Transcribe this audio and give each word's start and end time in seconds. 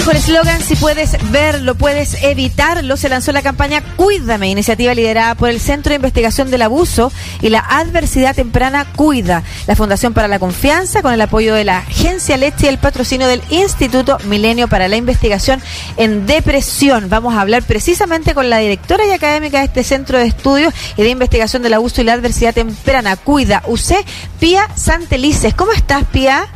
Bajo 0.00 0.12
el 0.12 0.16
eslogan 0.16 0.62
Si 0.62 0.76
puedes 0.76 1.30
verlo, 1.30 1.74
puedes 1.74 2.22
evitarlo, 2.22 2.96
se 2.96 3.10
lanzó 3.10 3.32
la 3.32 3.42
campaña 3.42 3.82
Cuídame, 3.96 4.48
iniciativa 4.48 4.94
liderada 4.94 5.34
por 5.34 5.50
el 5.50 5.60
Centro 5.60 5.90
de 5.90 5.96
Investigación 5.96 6.50
del 6.50 6.62
Abuso 6.62 7.12
y 7.42 7.50
la 7.50 7.58
Adversidad 7.58 8.34
Temprana 8.34 8.86
Cuida, 8.96 9.42
la 9.66 9.76
Fundación 9.76 10.14
para 10.14 10.26
la 10.26 10.38
Confianza, 10.38 11.02
con 11.02 11.12
el 11.12 11.20
apoyo 11.20 11.54
de 11.54 11.64
la 11.64 11.78
Agencia 11.80 12.38
Leche 12.38 12.64
y 12.64 12.68
el 12.70 12.78
patrocinio 12.78 13.26
del 13.26 13.42
Instituto 13.50 14.16
Milenio 14.24 14.68
para 14.68 14.88
la 14.88 14.96
Investigación 14.96 15.60
en 15.98 16.24
Depresión. 16.26 17.10
Vamos 17.10 17.34
a 17.34 17.42
hablar 17.42 17.62
precisamente 17.62 18.32
con 18.32 18.48
la 18.48 18.56
directora 18.56 19.04
y 19.04 19.10
académica 19.10 19.58
de 19.58 19.66
este 19.66 19.84
Centro 19.84 20.16
de 20.16 20.24
Estudios 20.24 20.72
y 20.96 21.02
de 21.02 21.10
Investigación 21.10 21.62
del 21.62 21.74
Abuso 21.74 22.00
y 22.00 22.04
la 22.04 22.14
Adversidad 22.14 22.54
Temprana 22.54 23.16
Cuida, 23.16 23.62
UC, 23.66 24.02
Pía 24.38 24.66
Santelices. 24.76 25.52
¿Cómo 25.52 25.72
estás, 25.72 26.04
Pía? 26.04 26.46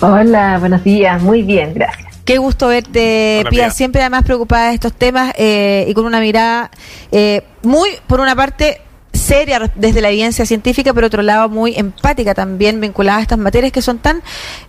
Hola, 0.00 0.58
buenos 0.58 0.84
días, 0.84 1.22
muy 1.22 1.42
bien, 1.42 1.72
gracias. 1.74 2.05
Qué 2.26 2.38
gusto 2.38 2.66
verte, 2.66 3.44
Pía. 3.48 3.70
Siempre 3.70 4.00
además 4.00 4.24
preocupada 4.24 4.68
de 4.68 4.74
estos 4.74 4.92
temas 4.92 5.32
eh, 5.38 5.86
y 5.88 5.94
con 5.94 6.06
una 6.06 6.18
mirada 6.18 6.72
eh, 7.12 7.44
muy, 7.62 7.88
por 8.08 8.18
una 8.18 8.34
parte, 8.34 8.80
seria 9.12 9.70
desde 9.76 10.00
la 10.00 10.08
evidencia 10.10 10.44
científica, 10.44 10.92
pero 10.92 11.06
otro 11.06 11.22
lado 11.22 11.48
muy 11.48 11.74
empática 11.76 12.34
también 12.34 12.80
vinculada 12.80 13.18
a 13.18 13.22
estas 13.22 13.38
materias 13.38 13.70
que 13.70 13.80
son 13.80 13.98
tan 13.98 14.22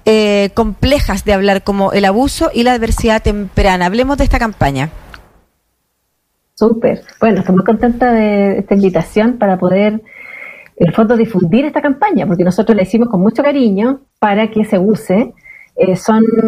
eh, 0.06 0.52
complejas 0.54 1.26
de 1.26 1.34
hablar 1.34 1.64
como 1.64 1.94
el 1.94 2.06
abuso 2.06 2.52
y 2.54 2.62
la 2.62 2.74
adversidad 2.74 3.24
temprana. 3.24 3.88
Hablemos 3.88 4.20
de 4.20 4.26
esta 4.26 4.38
campaña. 4.38 4.92
Súper. 6.54 7.02
Bueno, 7.20 7.40
estoy 7.40 7.56
muy 7.56 7.66
contenta 7.66 8.12
de 8.12 8.60
esta 8.60 8.76
invitación 8.76 9.40
para 9.40 9.58
poder 9.58 10.02
en 10.78 10.88
el 10.88 10.94
fondo 10.94 11.18
difundir 11.18 11.66
esta 11.66 11.82
campaña, 11.82 12.28
porque 12.28 12.44
nosotros 12.44 12.76
la 12.76 12.84
hicimos 12.84 13.10
con 13.10 13.20
mucho 13.20 13.42
cariño 13.42 14.02
para 14.20 14.52
que 14.52 14.64
se 14.64 14.78
use. 14.78 15.34
Eh, 15.78 15.96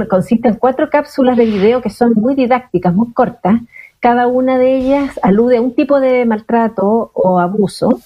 consiste 0.10 0.48
en 0.48 0.56
cuatro 0.56 0.90
cápsulas 0.90 1.38
de 1.38 1.46
video 1.46 1.82
que 1.82 1.90
son 1.90 2.14
muy 2.16 2.36
didácticas, 2.36 2.94
muy 2.94 3.12
cortas. 3.14 3.62
Cada 4.00 4.28
una 4.28 4.58
de 4.58 4.78
ellas 4.78 5.20
alude 5.22 5.58
a 5.58 5.62
un 5.62 5.76
tipo 5.76 6.00
de 6.00 6.26
maltrato 6.26 7.12
o 7.14 7.40
abuso 7.40 8.00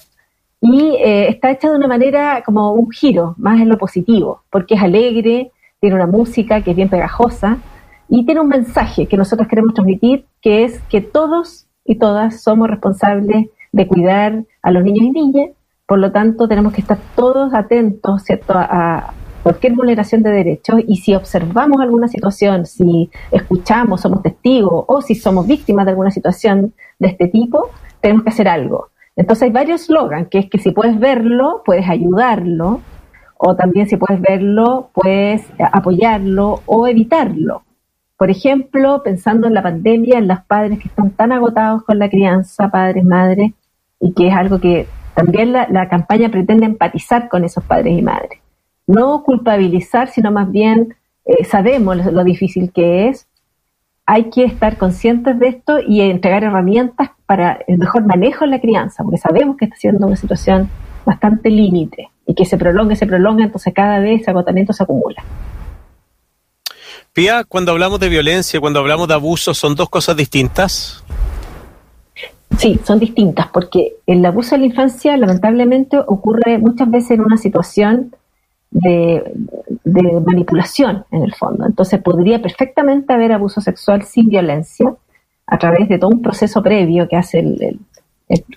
y 0.60 0.96
eh, 0.96 1.28
está 1.28 1.50
hecha 1.50 1.70
de 1.70 1.76
una 1.76 1.88
manera 1.88 2.42
como 2.44 2.72
un 2.72 2.90
giro, 2.90 3.34
más 3.38 3.60
en 3.60 3.68
lo 3.68 3.78
positivo, 3.78 4.42
porque 4.50 4.74
es 4.74 4.82
alegre, 4.82 5.52
tiene 5.80 5.96
una 5.96 6.06
música 6.06 6.62
que 6.62 6.70
es 6.70 6.76
bien 6.76 6.88
pegajosa 6.88 7.58
y 8.08 8.24
tiene 8.26 8.40
un 8.40 8.48
mensaje 8.48 9.06
que 9.06 9.16
nosotros 9.16 9.48
queremos 9.48 9.74
transmitir, 9.74 10.26
que 10.40 10.64
es 10.64 10.80
que 10.90 11.00
todos 11.00 11.66
y 11.84 11.96
todas 11.96 12.42
somos 12.42 12.68
responsables 12.68 13.48
de 13.72 13.86
cuidar 13.86 14.44
a 14.62 14.70
los 14.70 14.82
niños 14.82 15.04
y 15.06 15.10
niñas 15.10 15.50
por 15.86 15.98
lo 15.98 16.12
tanto, 16.12 16.48
tenemos 16.48 16.72
que 16.72 16.80
estar 16.80 16.98
todos 17.14 17.52
atentos 17.52 18.22
¿cierto? 18.22 18.54
a, 18.56 19.12
cualquier 19.44 19.74
vulneración 19.74 20.22
de 20.22 20.30
derechos 20.30 20.80
y 20.88 20.96
si 20.96 21.14
observamos 21.14 21.80
alguna 21.80 22.08
situación, 22.08 22.64
si 22.64 23.10
escuchamos, 23.30 24.00
somos 24.00 24.22
testigos 24.22 24.84
o 24.88 25.02
si 25.02 25.14
somos 25.14 25.46
víctimas 25.46 25.84
de 25.84 25.90
alguna 25.90 26.10
situación 26.10 26.72
de 26.98 27.08
este 27.08 27.28
tipo, 27.28 27.70
tenemos 28.00 28.24
que 28.24 28.30
hacer 28.30 28.48
algo. 28.48 28.88
Entonces 29.16 29.44
hay 29.44 29.50
varios 29.50 29.82
slogans, 29.82 30.28
que 30.28 30.38
es 30.38 30.50
que 30.50 30.58
si 30.58 30.72
puedes 30.72 30.98
verlo, 30.98 31.62
puedes 31.64 31.88
ayudarlo, 31.88 32.80
o 33.36 33.54
también 33.54 33.86
si 33.86 33.98
puedes 33.98 34.20
verlo, 34.20 34.90
puedes 34.94 35.42
apoyarlo 35.72 36.62
o 36.64 36.86
evitarlo. 36.86 37.62
Por 38.16 38.30
ejemplo, 38.30 39.02
pensando 39.04 39.46
en 39.46 39.54
la 39.54 39.62
pandemia, 39.62 40.18
en 40.18 40.26
los 40.26 40.40
padres 40.40 40.78
que 40.78 40.88
están 40.88 41.10
tan 41.10 41.32
agotados 41.32 41.82
con 41.84 41.98
la 41.98 42.08
crianza, 42.08 42.70
padres, 42.70 43.04
madres, 43.04 43.52
y 44.00 44.14
que 44.14 44.28
es 44.28 44.34
algo 44.34 44.58
que 44.58 44.86
también 45.14 45.52
la, 45.52 45.88
campaña 45.90 46.30
pretende 46.30 46.64
empatizar 46.64 47.28
con 47.28 47.44
esos 47.44 47.62
padres 47.62 47.98
y 47.98 48.02
madres. 48.02 48.43
No 48.86 49.22
culpabilizar, 49.22 50.08
sino 50.10 50.30
más 50.30 50.50
bien 50.50 50.94
eh, 51.24 51.44
sabemos 51.44 51.96
lo, 51.96 52.24
difícil 52.24 52.72
que 52.72 53.08
es. 53.08 53.26
Hay 54.06 54.30
que 54.30 54.44
estar 54.44 54.76
conscientes 54.76 55.38
de 55.38 55.48
esto 55.48 55.78
y 55.80 56.02
entregar 56.02 56.44
herramientas 56.44 57.10
para 57.24 57.58
el 57.66 57.78
mejor 57.78 58.04
manejo 58.04 58.44
en 58.44 58.50
la 58.50 58.60
crianza, 58.60 59.02
porque 59.02 59.18
sabemos 59.18 59.56
que 59.56 59.64
está 59.64 59.76
siendo 59.76 60.06
una 60.06 60.16
situación 60.16 60.68
bastante 61.06 61.50
límite 61.50 62.10
y 62.26 62.34
que 62.34 62.44
se 62.44 62.58
prolonga, 62.58 62.96
se 62.96 63.06
prolonga, 63.06 63.44
entonces 63.44 63.72
cada 63.72 64.00
vez 64.00 64.20
ese 64.20 64.30
agotamiento 64.30 64.72
se 64.74 64.82
acumula. 64.82 65.24
Pía, 67.14 67.44
cuando 67.44 67.72
hablamos 67.72 68.00
de 68.00 68.08
violencia, 68.08 68.60
cuando 68.60 68.80
hablamos 68.80 69.08
de 69.08 69.14
abuso, 69.14 69.54
¿son 69.54 69.74
dos 69.74 69.88
cosas 69.88 70.16
distintas? 70.16 71.04
Sí, 72.58 72.78
son 72.84 72.98
distintas, 72.98 73.48
porque 73.48 73.96
el 74.06 74.24
abuso 74.24 74.54
de 74.54 74.60
la 74.60 74.66
infancia 74.66 75.16
lamentablemente 75.16 75.98
ocurre 75.98 76.58
muchas 76.58 76.90
veces 76.90 77.12
en 77.12 77.20
una 77.22 77.36
situación 77.36 78.14
de, 78.74 79.22
manipulación, 80.26 81.04
en 81.12 81.22
el 81.22 81.34
fondo. 81.34 81.64
Entonces 81.64 82.02
podría 82.02 82.42
perfectamente 82.42 83.12
haber 83.12 83.32
abuso 83.32 83.60
sexual 83.60 84.02
sin 84.02 84.28
violencia 84.28 84.94
a 85.46 85.58
través 85.58 85.88
de 85.88 85.98
todo 85.98 86.10
un 86.10 86.22
proceso 86.22 86.62
previo 86.62 87.08
que 87.08 87.16
hace 87.16 87.38
el, 87.38 87.78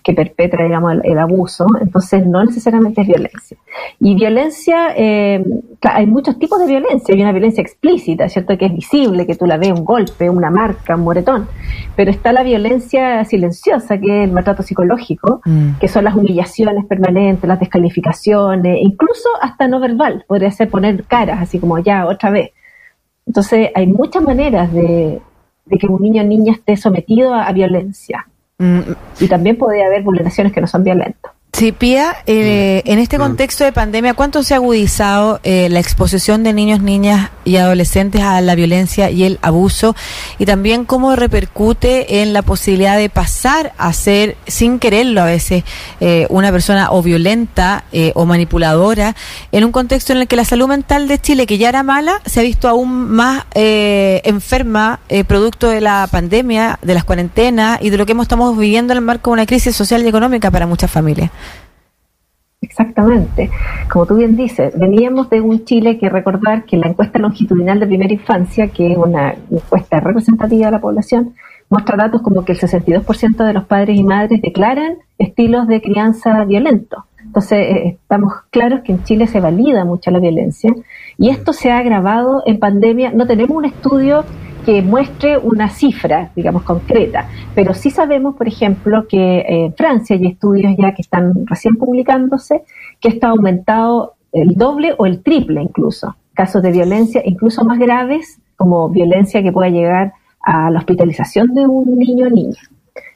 que 0.04 0.14
perpetra, 0.14 0.64
digamos, 0.64 0.94
el, 1.04 1.20
abuso, 1.20 1.68
entonces 1.82 2.26
no 2.26 2.44
necesariamente 2.44 3.02
es 3.02 3.08
violencia. 3.08 3.58
Y 4.00 4.16
violencia, 4.16 4.94
eh, 4.96 5.44
hay 5.82 6.08
muchos 6.08 6.40
tipos 6.40 6.60
de 6.60 6.68
violencia, 6.68 7.14
hay 7.14 7.22
una 7.22 7.34
violencia 7.34 7.62
explícita, 7.62 8.30
¿cierto? 8.30 8.58
Que 8.58 8.68
es 8.68 8.74
visible, 8.74 9.28
que 9.28 9.36
tú 9.36 9.46
la 9.46 9.58
ves, 9.58 9.72
un 9.72 9.84
golpe, 9.84 10.30
una 10.30 10.50
marca, 10.50 10.96
un 10.96 11.02
moretón, 11.02 11.50
pero 11.98 12.12
está 12.12 12.32
la 12.32 12.44
violencia 12.44 13.26
silenciosa, 13.26 14.00
que 14.00 14.24
es 14.24 14.30
el 14.30 14.34
maltrato 14.34 14.64
psicológico, 14.64 15.42
mm. 15.44 15.80
que 15.80 15.90
son 15.90 16.06
las 16.06 16.16
humillaciones 16.16 16.86
permanentes, 16.86 17.46
las 17.46 17.60
descalificaciones, 17.60 18.78
incluso 18.82 19.28
hasta 19.42 19.68
no 19.68 19.82
verbal, 19.82 20.24
podría 20.28 20.52
ser 20.52 20.70
poner 20.70 21.04
caras, 21.04 21.42
así 21.42 21.60
como 21.60 21.78
ya, 21.80 22.08
otra 22.08 22.30
vez. 22.30 22.52
Entonces, 23.26 23.70
hay 23.76 23.88
muchas 23.88 24.24
maneras 24.24 24.72
de, 24.72 25.22
que 25.78 25.88
un 25.88 26.02
niño 26.02 26.22
o 26.24 26.26
niña 26.26 26.54
esté 26.54 26.78
sometido 26.78 27.34
a 27.34 27.52
violencia. 27.52 28.28
Mm. 28.60 28.80
Y 29.20 29.28
también 29.28 29.58
puede 29.58 29.84
haber 29.86 30.04
vulneraciones 30.04 30.54
que 30.54 30.62
no 30.62 30.68
son 30.68 30.84
violentas. 30.84 31.32
Sí, 31.58 31.72
Pía, 31.72 32.18
eh, 32.28 32.84
en 32.86 33.00
este 33.00 33.18
contexto 33.18 33.64
de 33.64 33.72
pandemia, 33.72 34.14
¿cuánto 34.14 34.44
se 34.44 34.54
ha 34.54 34.58
agudizado 34.58 35.40
eh, 35.42 35.70
la 35.70 35.80
exposición 35.80 36.44
de 36.44 36.54
niños, 36.54 36.82
niñas 36.82 37.32
y 37.46 37.56
adolescentes 37.56 38.22
a 38.22 38.40
la 38.42 38.54
violencia 38.54 39.10
y 39.10 39.24
el 39.24 39.40
abuso? 39.42 39.96
Y 40.38 40.46
también 40.46 40.86
cómo 40.86 41.16
repercute 41.16 42.22
en 42.22 42.32
la 42.32 42.44
posibilidad 42.44 42.96
de 42.96 43.10
pasar 43.10 43.74
a 43.80 43.92
ser, 43.94 44.38
sin 44.46 44.78
quererlo 44.78 45.24
a 45.24 45.26
veces, 45.26 45.64
eh, 46.00 46.28
una 46.30 46.52
persona 46.52 46.92
o 46.92 47.02
violenta 47.02 47.86
o 48.14 48.26
manipuladora, 48.28 49.16
en 49.52 49.64
un 49.64 49.72
contexto 49.72 50.14
en 50.14 50.20
el 50.20 50.28
que 50.28 50.36
la 50.36 50.46
salud 50.46 50.68
mental 50.68 51.08
de 51.08 51.18
Chile, 51.18 51.48
que 51.48 51.58
ya 51.58 51.70
era 51.70 51.82
mala, 51.82 52.22
se 52.28 52.40
ha 52.40 52.44
visto 52.44 52.70
aún 52.70 53.10
más 53.10 53.46
enferma 53.56 55.00
producto 55.26 55.70
de 55.70 55.82
la 55.82 56.08
pandemia, 56.12 56.78
de 56.84 56.94
las 56.94 57.04
cuarentenas 57.04 57.80
y 57.82 57.90
de 57.90 57.98
lo 57.98 58.06
que 58.06 58.12
hemos, 58.12 58.26
estamos 58.26 58.56
viviendo 58.56 58.94
en 58.94 58.98
el 58.98 59.04
marco 59.04 59.32
de 59.32 59.34
una 59.34 59.46
crisis 59.48 59.76
social 59.76 60.04
y 60.04 60.08
económica 60.08 60.52
para 60.52 60.68
muchas 60.68 60.92
familias. 60.92 61.32
Exactamente. 62.62 63.52
Como 63.92 64.08
tú 64.08 64.16
bien 64.16 64.36
dices, 64.36 64.74
veníamos 64.78 65.30
de 65.30 65.42
un 65.42 65.64
Chile 65.64 66.00
que 66.00 66.10
recordar 66.10 66.66
que 66.66 66.78
la 66.78 66.88
encuesta 66.88 67.20
longitudinal 67.20 67.80
de 67.80 67.86
primera 67.86 68.14
infancia, 68.14 68.70
que 68.70 68.92
es 68.92 68.98
una 68.98 69.36
encuesta 69.52 70.00
representativa 70.00 70.66
de 70.66 70.72
la 70.72 70.82
población, 70.82 71.36
muestra 71.70 71.98
datos 71.98 72.22
como 72.22 72.44
que 72.46 72.54
el 72.54 72.60
62% 72.60 73.46
de 73.46 73.54
los 73.54 73.66
padres 73.66 73.98
y 73.98 74.04
madres 74.04 74.42
declaran 74.42 74.98
estilos 75.20 75.68
de 75.68 75.82
crianza 75.82 76.46
violentos. 76.46 77.04
Entonces, 77.24 77.60
eh, 77.60 77.88
estamos 78.02 78.34
claros 78.50 78.82
que 78.82 78.94
en 78.94 79.04
Chile 79.04 79.28
se 79.28 79.40
valida 79.40 79.86
mucho 79.86 80.10
la 80.10 80.20
violencia 80.20 80.74
y 81.18 81.30
esto 81.30 81.54
se 81.54 81.72
ha 81.72 81.78
agravado 81.78 82.42
en 82.46 82.58
pandemia. 82.58 83.12
No 83.12 83.28
tenemos 83.28 83.56
un 83.56 83.66
estudio 83.66 84.24
que 84.68 84.82
muestre 84.82 85.38
una 85.38 85.70
cifra, 85.70 86.30
digamos, 86.36 86.64
concreta. 86.64 87.30
Pero 87.56 87.74
sí 87.74 87.90
sabemos, 87.90 88.36
por 88.36 88.50
ejemplo, 88.50 89.08
que 89.08 89.46
en 89.48 89.74
Francia 89.74 90.18
hay 90.18 90.26
estudios 90.26 90.76
ya 90.78 90.94
que 90.94 91.04
están 91.04 91.32
recién 91.46 91.76
publicándose, 91.76 92.66
que 93.00 93.08
está 93.08 93.30
aumentado 93.30 94.16
el 94.34 94.56
doble 94.56 94.94
o 94.98 95.06
el 95.06 95.24
triple 95.24 95.62
incluso, 95.62 96.18
casos 96.34 96.62
de 96.62 96.74
violencia 96.74 97.22
incluso 97.24 97.64
más 97.64 97.80
graves, 97.80 98.42
como 98.58 98.90
violencia 98.90 99.42
que 99.42 99.54
pueda 99.54 99.70
llegar 99.70 100.12
a 100.42 100.70
la 100.70 100.80
hospitalización 100.80 101.48
de 101.54 101.66
un 101.66 101.98
niño 101.98 102.28
o 102.28 102.30
niña. 102.30 102.60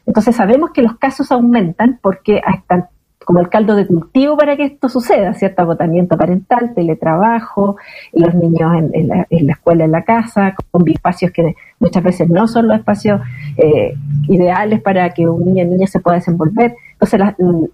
Entonces 0.06 0.34
sabemos 0.34 0.72
que 0.72 0.82
los 0.82 0.96
casos 1.00 1.34
aumentan 1.34 2.00
porque 2.02 2.40
hasta 2.46 2.90
como 3.32 3.40
el 3.40 3.48
caldo 3.48 3.78
de 3.78 3.88
cultivo 3.88 4.36
para 4.36 4.58
que 4.58 4.66
esto 4.66 4.90
suceda, 4.90 5.34
¿cierto? 5.34 5.62
Agotamiento 5.62 6.18
parental, 6.18 6.74
teletrabajo, 6.76 7.78
los 8.12 8.36
niños 8.36 8.74
en, 8.92 9.08
la, 9.08 9.26
escuela, 9.30 9.86
en 9.86 9.94
la 9.94 10.04
casa, 10.04 10.54
con 10.70 10.86
espacios 10.90 11.32
que 11.32 11.56
muchas 11.80 12.04
veces 12.04 12.30
no 12.30 12.50
son 12.50 12.68
los 12.68 12.78
espacios 12.78 13.22
eh, 13.56 13.96
ideales 14.28 14.82
para 14.82 15.10
que 15.12 15.30
un 15.30 15.46
niño 15.46 15.64
o 15.64 15.68
niña 15.70 15.88
se 15.88 16.02
pueda 16.02 16.18
desenvolver. 16.18 16.76
Entonces 16.92 17.22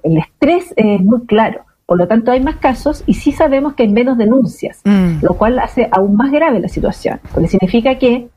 el 0.04 0.18
estrés 0.18 0.76
es 0.78 1.02
muy 1.02 1.22
claro. 1.22 1.62
Por 1.88 1.98
lo 1.98 2.08
tanto, 2.08 2.32
hay 2.32 2.42
más 2.42 2.58
casos 2.58 3.04
y 3.08 3.16
sí 3.16 3.32
sabemos 3.32 3.74
que 3.74 3.82
hay 3.82 3.90
menos 3.90 4.20
denuncias, 4.20 4.82
mm. 4.86 5.24
lo 5.24 5.34
cual 5.40 5.58
hace 5.58 5.90
aún 5.92 6.18
más 6.18 6.32
grave 6.32 6.60
la 6.60 6.68
situación, 6.68 7.20
porque 7.34 7.48
significa 7.48 7.98
que 7.98 8.28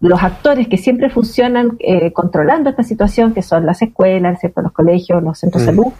los 0.00 0.22
actores 0.22 0.66
que 0.68 0.76
siempre 0.76 1.08
funcionan 1.08 1.76
eh, 1.78 2.12
controlando 2.12 2.68
esta 2.68 2.82
situación, 2.82 3.32
que 3.32 3.42
son 3.42 3.64
las 3.64 3.80
escuelas, 3.80 4.40
¿cierto? 4.40 4.60
los 4.60 4.72
colegios, 4.72 5.22
los 5.22 5.38
centros 5.38 5.64
de 5.64 5.72
mm. 5.72 5.76
salud, 5.76 5.92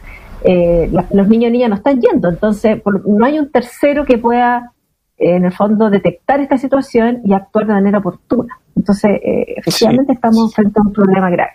eh, 0.45 0.91
los 1.13 1.29
niños 1.29 1.49
y 1.49 1.53
niñas 1.53 1.71
no 1.71 1.77
están 1.77 2.01
yendo, 2.01 2.29
entonces 2.29 2.83
no 3.07 3.25
hay 3.25 3.39
un 3.39 3.51
tercero 3.51 4.05
que 4.05 4.19
pueda 4.19 4.73
en 5.17 5.45
el 5.45 5.53
fondo, 5.53 5.91
detectar 5.91 6.41
esta 6.41 6.59
situación 6.59 7.23
y 7.25 7.33
actuar 7.35 7.67
de 7.67 7.73
manera 7.75 7.99
oportuna. 7.99 8.59
Entonces, 8.77 9.13
eh, 9.23 9.55
efectivamente 9.57 10.13
estamos 10.13 10.55
frente 10.55 10.79
a 10.79 10.83
un 10.87 10.93
problema 10.93 11.31
grave. 11.31 11.53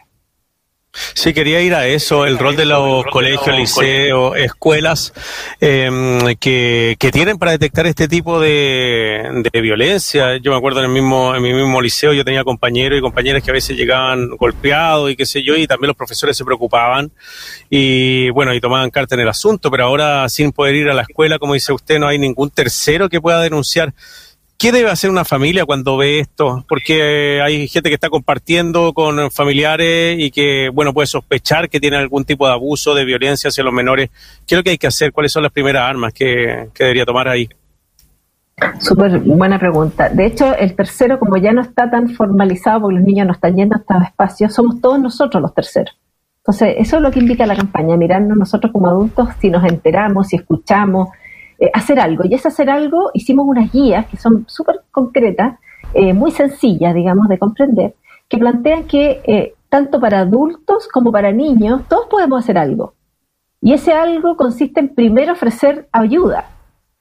Sí, 0.91 1.33
quería 1.33 1.61
ir 1.61 1.75
a 1.75 1.85
eso, 1.85 2.25
el 2.25 2.39
rol 2.39 2.55
de 2.55 2.65
los 2.65 3.05
colegios, 3.05 3.55
liceos, 3.55 4.35
escuelas 4.37 5.13
em, 5.61 6.35
que, 6.37 6.95
que, 6.97 7.11
tienen 7.11 7.37
para 7.37 7.51
detectar 7.51 7.85
este 7.85 8.07
tipo 8.07 8.39
de, 8.39 9.43
de, 9.53 9.61
violencia. 9.61 10.37
Yo 10.37 10.51
me 10.51 10.57
acuerdo 10.57 10.79
en 10.79 10.85
el 10.85 10.91
mismo 10.91 11.35
en 11.35 11.43
mi 11.43 11.53
mismo 11.53 11.79
liceo 11.79 12.11
yo 12.13 12.25
tenía 12.25 12.43
compañeros 12.43 12.97
y 12.97 13.01
compañeras 13.01 13.43
que 13.43 13.51
a 13.51 13.53
veces 13.53 13.77
llegaban 13.77 14.29
golpeados 14.29 15.11
y 15.11 15.15
qué 15.15 15.27
sé 15.27 15.43
yo, 15.43 15.55
y 15.55 15.67
también 15.67 15.89
los 15.89 15.97
profesores 15.97 16.35
se 16.35 16.43
preocupaban 16.43 17.11
y 17.69 18.31
bueno, 18.31 18.51
y 18.55 18.59
tomaban 18.59 18.89
carta 18.89 19.13
en 19.13 19.21
el 19.21 19.29
asunto, 19.29 19.69
pero 19.69 19.83
ahora 19.85 20.27
sin 20.27 20.51
poder 20.51 20.73
ir 20.73 20.89
a 20.89 20.95
la 20.95 21.03
escuela, 21.03 21.37
como 21.37 21.53
dice 21.53 21.71
usted, 21.71 21.99
no 21.99 22.07
hay 22.07 22.17
ningún 22.17 22.49
tercero 22.49 23.09
que 23.09 23.21
pueda 23.21 23.41
denunciar. 23.41 23.93
¿Qué 24.59 24.73
debe 24.73 24.91
hacer 24.91 25.09
una 25.09 25.23
familia 25.23 25.63
cuando 25.63 25.95
ve 25.95 26.19
esto? 26.19 26.65
Porque 26.67 27.41
hay 27.41 27.65
gente 27.69 27.87
que 27.87 27.95
está 27.95 28.09
compartiendo 28.09 28.91
con 28.91 29.31
familiares 29.31 30.17
y 30.19 30.31
que, 30.31 30.67
bueno, 30.67 30.93
puede 30.93 31.07
sospechar 31.07 31.69
que 31.69 31.79
tiene 31.79 31.95
algún 31.95 32.25
tipo 32.25 32.45
de 32.45 32.51
abuso, 32.51 32.93
de 32.93 33.05
violencia 33.05 33.47
hacia 33.47 33.63
los 33.63 33.71
menores. 33.73 34.09
¿Qué 34.45 34.55
es 34.55 34.59
lo 34.59 34.63
que 34.65 34.71
hay 34.71 34.77
que 34.77 34.87
hacer? 34.87 35.13
¿Cuáles 35.13 35.31
son 35.31 35.43
las 35.43 35.53
primeras 35.53 35.89
armas 35.89 36.11
que, 36.11 36.67
debería 36.77 37.05
tomar 37.05 37.29
ahí? 37.29 37.47
Súper 38.81 39.19
buena 39.19 39.57
pregunta. 39.57 40.09
De 40.09 40.25
hecho, 40.25 40.53
el 40.53 40.75
tercero, 40.75 41.19
como 41.19 41.37
ya 41.37 41.53
no 41.53 41.61
está 41.61 41.89
tan 41.89 42.09
formalizado 42.09 42.81
porque 42.81 42.97
los 42.97 43.05
niños 43.05 43.27
no 43.27 43.33
están 43.33 43.55
yendo 43.55 43.77
a 43.77 43.79
estos 43.79 44.03
espacios, 44.03 44.53
somos 44.53 44.81
todos 44.81 44.99
nosotros 44.99 45.41
los 45.41 45.53
terceros. 45.53 45.97
Entonces, 46.39 46.75
eso 46.79 46.97
es 46.97 47.01
lo 47.01 47.11
que 47.11 47.19
invita 47.19 47.45
la 47.45 47.55
campaña, 47.55 47.95
mirarnos 47.95 48.37
nosotros 48.37 48.73
como 48.73 48.89
adultos, 48.89 49.29
si 49.39 49.49
nos 49.49 49.63
enteramos, 49.63 50.27
si 50.27 50.35
escuchamos, 50.35 51.07
eh, 51.59 51.69
hacer 51.73 51.99
algo. 51.99 52.23
Y 52.25 52.33
ese 52.33 52.47
hacer 52.47 52.69
algo 52.69 53.11
hicimos 53.13 53.45
unas 53.45 53.71
guías 53.71 54.05
que 54.07 54.15
son 54.17 54.45
súper 54.47 54.81
concretas, 54.91 55.59
eh, 55.93 56.13
muy 56.13 56.31
sencillas, 56.31 56.93
digamos, 56.95 57.27
de 57.27 57.37
comprender, 57.37 57.95
que 58.29 58.37
plantean 58.37 58.85
que 58.85 59.21
eh, 59.25 59.55
tanto 59.67 59.99
para 59.99 60.19
adultos 60.19 60.87
como 60.87 61.11
para 61.11 61.31
niños, 61.31 61.81
todos 61.89 62.07
podemos 62.07 62.43
hacer 62.43 62.57
algo. 62.57 62.93
Y 63.61 63.73
ese 63.73 63.91
algo 63.91 64.37
consiste 64.37 64.79
en 64.79 64.95
primero 64.95 65.33
ofrecer 65.33 65.89
ayuda, 65.91 66.45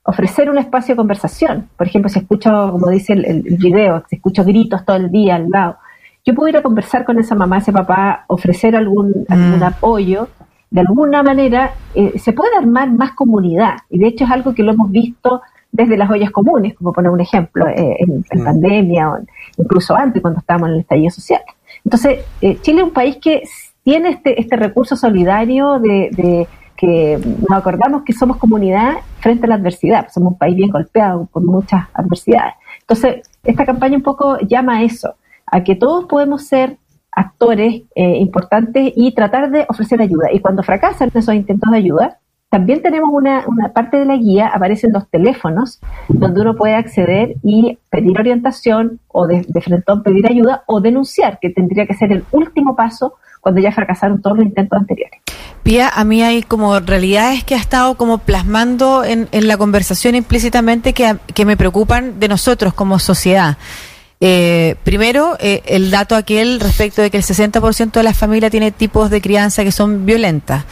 ofrecer 0.03 0.51
un 0.51 0.59
espacio 0.59 0.95
de 0.95 0.97
conversación. 0.97 1.69
Por 1.77 1.87
ejemplo, 1.87 2.09
si 2.09 2.19
escucho, 2.19 2.51
como 2.73 2.89
dice 2.89 3.13
el, 3.13 3.43
video, 3.59 4.03
si 4.09 4.17
escucho 4.17 4.43
gritos 4.45 4.85
todo 4.85 4.97
el 4.97 5.11
día 5.11 5.37
al 5.37 5.49
lado, 5.51 5.77
yo 6.25 6.35
puedo 6.35 6.49
ir 6.49 6.57
a 6.57 6.63
conversar 6.63 7.05
con 7.05 7.19
esa 7.19 7.37
mamá, 7.37 7.59
ese 7.59 7.73
papá, 7.73 8.25
ofrecer 8.27 8.75
algún, 8.75 9.25
algún 9.29 9.61
mm. 9.61 9.63
apoyo 9.63 10.29
de 10.71 10.81
alguna 10.81 11.23
manera 11.23 11.73
eh, 11.95 12.19
se 12.19 12.33
puede 12.33 12.57
armar 12.57 12.91
más 12.91 13.13
comunidad. 13.13 13.77
Y 13.91 13.99
de 13.99 14.09
hecho 14.09 14.25
es 14.25 14.31
algo 14.31 14.55
que 14.55 14.63
lo 14.63 14.73
hemos 14.73 14.91
visto 14.91 15.43
desde 15.71 15.97
las 15.97 16.11
ollas 16.11 16.31
comunes, 16.31 16.75
como 16.75 16.93
poner 16.93 17.11
un 17.11 17.21
ejemplo, 17.21 17.67
eh, 17.69 17.97
en, 17.99 18.25
mm. 18.41 18.45
pandemia 18.45 19.11
o 19.11 19.19
incluso 19.59 19.97
antes 19.97 20.23
cuando 20.23 20.41
estábamos 20.41 20.69
en 20.69 20.75
el 20.75 20.81
estallido 20.81 21.11
social. 21.11 21.43
Entonces, 21.85 22.25
eh, 22.41 22.59
Chile 22.61 22.81
es 22.81 22.85
un 22.85 22.93
país 22.93 23.17
que 23.17 23.43
tiene 23.83 24.11
este, 24.11 24.41
este 24.41 24.57
recurso 24.57 24.97
solidario 24.97 25.79
de, 25.79 26.47
que 26.77 27.19
nos 27.49 27.59
acordamos 27.59 28.03
que 28.05 28.13
somos 28.13 28.37
comunidad 28.37 28.99
frente 29.21 29.47
a 29.47 29.49
la 29.49 29.55
adversidad. 29.57 30.09
Somos 30.13 30.35
un 30.35 30.39
país 30.39 30.55
bien 30.55 30.71
golpeado 30.71 31.27
por 31.27 31.43
muchas 31.45 31.87
adversidades. 31.93 32.55
Entonces, 32.81 33.29
esta 33.43 33.65
campaña 33.65 33.97
un 33.97 34.03
poco 34.03 34.39
llama 34.41 34.79
a 34.79 34.83
eso, 34.83 35.15
a 35.47 35.65
que 35.65 35.75
todos 35.75 36.05
podemos 36.05 36.47
ser 36.47 36.77
actores 37.13 37.83
eh, 37.95 38.17
importantes 38.19 38.93
y 38.95 39.13
tratar 39.13 39.51
de 39.51 39.67
ofrecer 39.69 40.01
ayuda. 40.01 40.33
Y 40.33 40.41
cuando 40.41 40.63
fracasan 40.63 41.11
esos 41.15 41.35
intentos 41.35 41.71
de 41.71 41.79
ayuda, 41.79 42.19
también 42.51 42.81
tenemos 42.81 43.11
una, 43.13 43.45
una, 43.47 43.73
parte 43.73 43.99
de 43.99 44.07
la 44.07 44.17
guía, 44.17 44.49
aparecen 44.49 44.93
los 44.93 45.07
teléfonos 45.11 45.81
donde 46.09 46.41
uno 46.41 46.57
puede 46.57 46.75
acceder 46.75 47.35
y 47.43 47.79
pedir 47.91 48.19
orientación 48.19 49.01
o 49.09 49.27
de, 49.27 49.45
de 49.47 49.61
frente 49.61 49.93
pedir 50.03 50.27
ayuda 50.27 50.63
o 50.67 50.81
denunciar, 50.81 51.39
que 51.41 51.51
tendría 51.51 51.87
que 51.87 51.93
ser 51.93 52.11
el 52.11 52.25
último 52.33 52.75
paso 52.75 53.15
cuando 53.43 53.61
ya 53.61 53.71
fracasaron 53.71 54.23
todos 54.23 54.39
los 54.39 54.47
intentos 54.47 54.79
anteriores. 54.79 55.21
Pía, 55.63 55.91
a 55.95 56.05
mí 56.05 56.23
hay 56.23 56.43
como 56.43 56.81
realidades 56.81 57.45
que 57.45 57.55
ha 57.55 57.59
estado 57.59 57.97
como 57.97 58.19
plasmando 58.19 59.05
en, 59.05 59.29
en 59.33 59.47
la 59.47 59.59
conversación 59.59 60.15
implícitamente 60.15 60.95
que, 60.95 61.17
que 61.35 61.45
me 61.45 61.59
preocupan 61.59 62.19
de 62.19 62.29
nosotros 62.29 62.73
como 62.73 62.99
sociedad. 62.99 63.59
Eh, 64.21 64.75
primero, 64.83 65.37
eh, 65.39 65.63
el 65.67 65.93
dato 65.93 66.17
aquel 66.17 66.59
respecto 66.59 67.03
de 67.03 67.11
que 67.11 67.19
el 67.19 67.23
60% 67.23 67.93
de 67.93 68.03
las 68.03 68.19
familias 68.19 68.51
tiene 68.51 68.73
tipos 68.73 69.11
de 69.11 69.21
crianza 69.21 69.63
que 69.63 69.71
son 69.71 70.07
violentas. 70.07 70.65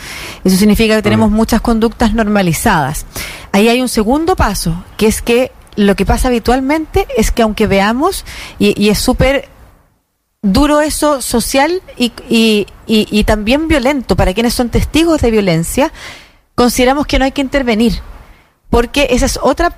Eso 0.45 0.57
significa 0.57 0.97
que 0.97 1.03
tenemos 1.03 1.31
muchas 1.31 1.61
conductas 1.61 2.13
normalizadas. 2.13 3.07
Ahí 3.53 3.69
hay 3.69 3.81
un 3.81 3.89
segundo 3.89 4.35
paso, 4.35 4.85
que 4.97 5.07
es 5.07 5.23
que 5.23 5.53
lo 5.77 5.95
que 5.95 6.05
pasa 6.05 6.29
habitualmente 6.29 7.07
es 7.17 7.31
que 7.31 7.43
aunque 7.43 7.67
veamos, 7.67 8.25
y, 8.59 8.89
es 8.89 8.99
súper 8.99 9.49
duro 10.43 10.81
eso 10.81 11.23
social 11.23 11.83
y, 11.97 12.13
y, 12.29 12.67
y 12.87 13.25
también 13.25 13.69
violento 13.69 14.17
para 14.17 14.33
quienes 14.33 14.55
son 14.55 14.71
testigos 14.71 15.21
de 15.21 15.31
violencia, 15.31 15.93
consideramos 16.55 17.07
que 17.07 17.19
no 17.19 17.27
hay 17.27 17.33
que 17.33 17.43
intervenir, 17.43 18.01
porque 18.71 19.09
esa 19.11 19.27
es 19.27 19.39
otra 19.43 19.77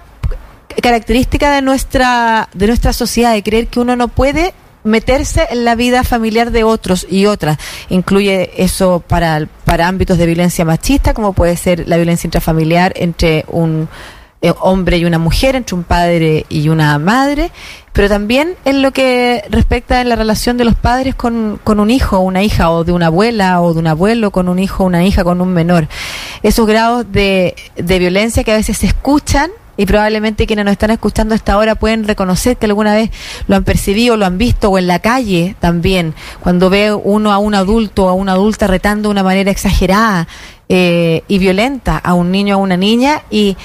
característica 0.81 1.53
de 1.53 1.63
nuestra, 1.63 2.49
de 2.55 2.67
nuestra 2.67 2.93
sociedad, 2.93 3.33
de 3.33 3.43
creer 3.43 3.69
que 3.69 3.81
uno 3.81 3.97
no 3.97 4.09
puede 4.09 4.55
meterse 4.85 5.47
en 5.51 5.65
la 5.65 5.75
vida 5.75 6.05
familiar 6.05 6.51
de 6.51 6.65
otros 6.65 7.07
y 7.09 7.27
otras. 7.27 7.59
Incluye 7.89 8.51
eso 8.63 9.03
para, 9.07 9.47
para 9.65 9.89
ámbitos 9.89 10.19
de 10.19 10.27
violencia 10.27 10.65
machista, 10.65 11.15
como 11.15 11.33
puede 11.33 11.57
ser 11.57 11.89
la 11.89 11.97
violencia 11.97 12.27
intrafamiliar 12.27 12.93
entre 12.97 13.45
un 13.49 13.89
eh, 14.41 14.53
hombre 14.61 14.99
y 14.99 15.05
una 15.05 15.19
mujer, 15.19 15.57
entre 15.57 15.75
un 15.75 15.83
padre 15.83 16.47
y 16.49 16.69
una 16.69 16.97
madre, 17.01 17.51
pero 17.93 18.09
también 18.09 18.55
en 18.65 18.83
lo 18.83 18.93
que 18.93 19.45
respecta 19.51 20.01
en 20.01 20.09
la 20.09 20.15
relación 20.15 20.57
de 20.57 20.65
los 20.65 20.77
padres 20.77 21.17
con, 21.17 21.61
con 21.65 21.81
un 21.81 21.91
hijo 21.91 22.19
o 22.19 22.21
una 22.21 22.43
hija, 22.45 22.71
o 22.71 22.85
de 22.85 22.93
una 22.93 23.07
abuela 23.07 23.61
o 23.61 23.75
de 23.75 23.81
un 23.81 23.89
abuelo 23.89 24.31
con 24.31 24.49
un 24.49 24.61
hijo 24.61 24.85
o 24.85 24.87
una 24.87 25.05
hija 25.05 25.25
con 25.25 25.41
un 25.41 25.53
menor. 25.53 25.89
Esos 26.45 26.69
grados 26.69 27.11
de, 27.11 27.57
de 27.75 27.99
violencia 27.99 28.45
que 28.45 28.53
a 28.53 28.57
veces 28.57 28.79
se 28.79 28.87
escuchan 28.87 29.51
y 29.79 29.87
probablemente 29.87 30.47
quienes 30.47 30.65
nos 30.65 30.73
están 30.73 30.91
escuchando 30.91 31.37
hasta 31.37 31.53
ahora 31.53 31.77
pueden 31.77 32.07
reconocer 32.07 32.57
que 32.57 32.67
alguna 32.67 32.95
vez 32.95 33.11
lo 33.47 33.55
han 33.55 33.63
percibido, 33.63 34.17
lo 34.17 34.27
han 34.27 34.37
visto 34.37 34.71
o 34.71 34.77
en 34.77 34.89
la 34.89 34.99
calle 34.99 35.55
también, 35.61 36.15
cuando 36.41 36.69
ve 36.69 36.93
uno 36.93 37.33
a 37.33 37.39
un 37.39 37.55
adulto 37.55 38.07
o 38.07 38.09
a 38.09 38.13
una 38.13 38.33
adulta 38.33 38.67
retando 38.67 39.09
de 39.09 39.13
una 39.13 39.23
manera 39.23 39.53
exagerada 39.53 40.27
eh, 40.69 41.23
y 41.29 41.39
violenta 41.39 41.97
a 41.97 42.15
un 42.15 42.33
niño 42.33 42.57
o 42.57 42.61
a 42.61 42.63
una 42.63 42.77
niña 42.77 43.23
y 43.31 43.57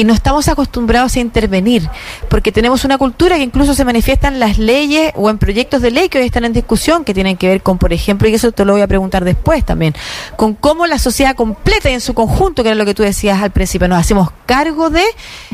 y 0.00 0.04
no 0.04 0.14
estamos 0.14 0.48
acostumbrados 0.48 1.14
a 1.16 1.20
intervenir, 1.20 1.86
porque 2.30 2.52
tenemos 2.52 2.86
una 2.86 2.96
cultura 2.96 3.36
que 3.36 3.42
incluso 3.42 3.74
se 3.74 3.84
manifiesta 3.84 4.28
en 4.28 4.40
las 4.40 4.56
leyes 4.56 5.12
o 5.14 5.28
en 5.28 5.36
proyectos 5.36 5.82
de 5.82 5.90
ley 5.90 6.08
que 6.08 6.16
hoy 6.16 6.24
están 6.24 6.46
en 6.46 6.54
discusión, 6.54 7.04
que 7.04 7.12
tienen 7.12 7.36
que 7.36 7.48
ver 7.48 7.62
con, 7.62 7.76
por 7.76 7.92
ejemplo, 7.92 8.26
y 8.26 8.32
eso 8.32 8.50
te 8.50 8.64
lo 8.64 8.72
voy 8.72 8.80
a 8.80 8.86
preguntar 8.86 9.26
después 9.26 9.62
también, 9.62 9.94
con 10.36 10.54
cómo 10.54 10.86
la 10.86 10.98
sociedad 10.98 11.36
completa 11.36 11.90
y 11.90 11.92
en 11.92 12.00
su 12.00 12.14
conjunto, 12.14 12.62
que 12.62 12.70
era 12.70 12.76
lo 12.76 12.86
que 12.86 12.94
tú 12.94 13.02
decías 13.02 13.42
al 13.42 13.50
principio, 13.50 13.88
nos 13.88 13.98
hacemos 13.98 14.30
cargo 14.46 14.88
de, 14.88 15.04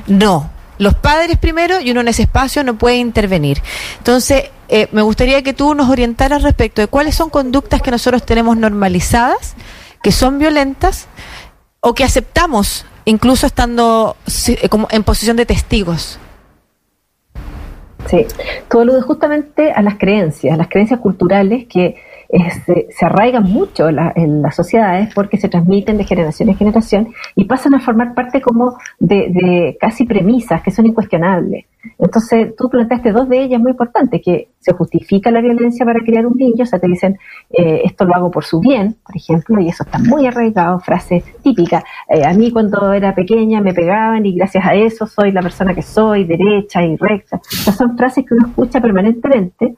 no, 0.06 0.48
los 0.78 0.94
padres 0.94 1.38
primero 1.38 1.80
y 1.80 1.90
uno 1.90 2.02
en 2.02 2.06
ese 2.06 2.22
espacio 2.22 2.62
no 2.62 2.78
puede 2.78 2.98
intervenir. 2.98 3.60
Entonces, 3.98 4.44
eh, 4.68 4.86
me 4.92 5.02
gustaría 5.02 5.42
que 5.42 5.54
tú 5.54 5.74
nos 5.74 5.90
orientaras 5.90 6.44
respecto 6.44 6.82
de 6.82 6.86
cuáles 6.86 7.16
son 7.16 7.30
conductas 7.30 7.82
que 7.82 7.90
nosotros 7.90 8.24
tenemos 8.24 8.56
normalizadas, 8.56 9.56
que 10.04 10.12
son 10.12 10.38
violentas 10.38 11.08
o 11.80 11.94
que 11.94 12.04
aceptamos 12.04 12.84
incluso 13.06 13.46
estando 13.46 14.16
eh, 14.48 14.68
como 14.68 14.88
en 14.90 15.02
posición 15.02 15.36
de 15.38 15.46
testigos. 15.46 16.18
Sí, 18.06 18.26
lo 18.84 18.94
de 18.94 19.00
justamente 19.00 19.72
a 19.72 19.82
las 19.82 19.96
creencias, 19.96 20.54
a 20.54 20.56
las 20.56 20.68
creencias 20.68 21.00
culturales 21.00 21.66
que 21.66 21.96
se, 22.64 23.04
arraigan 23.04 23.44
mucho 23.44 23.88
en 23.88 24.42
las 24.42 24.54
sociedades 24.54 25.12
porque 25.14 25.36
se 25.36 25.48
transmiten 25.48 25.96
de 25.96 26.04
generación 26.04 26.48
en 26.48 26.56
generación 26.56 27.08
y 27.34 27.44
pasan 27.44 27.74
a 27.74 27.80
formar 27.80 28.14
parte 28.14 28.40
como 28.40 28.76
de, 28.98 29.76
casi 29.80 30.04
premisas 30.04 30.62
que 30.62 30.70
son 30.70 30.86
incuestionables. 30.86 31.66
Entonces, 31.98 32.54
tú 32.56 32.68
planteaste 32.68 33.12
dos 33.12 33.28
de 33.28 33.42
ellas 33.42 33.60
muy 33.60 33.70
importantes, 33.70 34.20
que 34.24 34.48
se 34.58 34.72
justifica 34.72 35.30
la 35.30 35.40
violencia 35.40 35.86
para 35.86 36.00
criar 36.00 36.26
un 36.26 36.34
niño, 36.36 36.64
o 36.64 36.66
sea, 36.66 36.80
te 36.80 36.88
dicen, 36.88 37.16
eh, 37.50 37.82
esto 37.84 38.04
lo 38.04 38.14
hago 38.16 38.30
por 38.30 38.44
su 38.44 38.58
bien, 38.58 38.96
por 39.06 39.16
ejemplo, 39.16 39.60
y 39.60 39.68
eso 39.68 39.84
está 39.84 40.00
muy 40.00 40.26
arraigado, 40.26 40.80
frase 40.80 41.22
típica, 41.44 41.84
eh, 42.08 42.24
a 42.26 42.32
mí 42.34 42.50
cuando 42.50 42.92
era 42.92 43.14
pequeña 43.14 43.60
me 43.60 43.72
pegaban 43.72 44.26
y 44.26 44.34
gracias 44.34 44.66
a 44.66 44.74
eso 44.74 45.06
soy 45.06 45.30
la 45.30 45.42
persona 45.42 45.74
que 45.74 45.82
soy, 45.82 46.24
derecha 46.24 46.82
y 46.84 46.96
recta. 46.96 47.40
Estas 47.52 47.76
son 47.76 47.96
frases 47.96 48.24
que 48.26 48.34
uno 48.34 48.48
escucha 48.48 48.80
permanentemente 48.80 49.74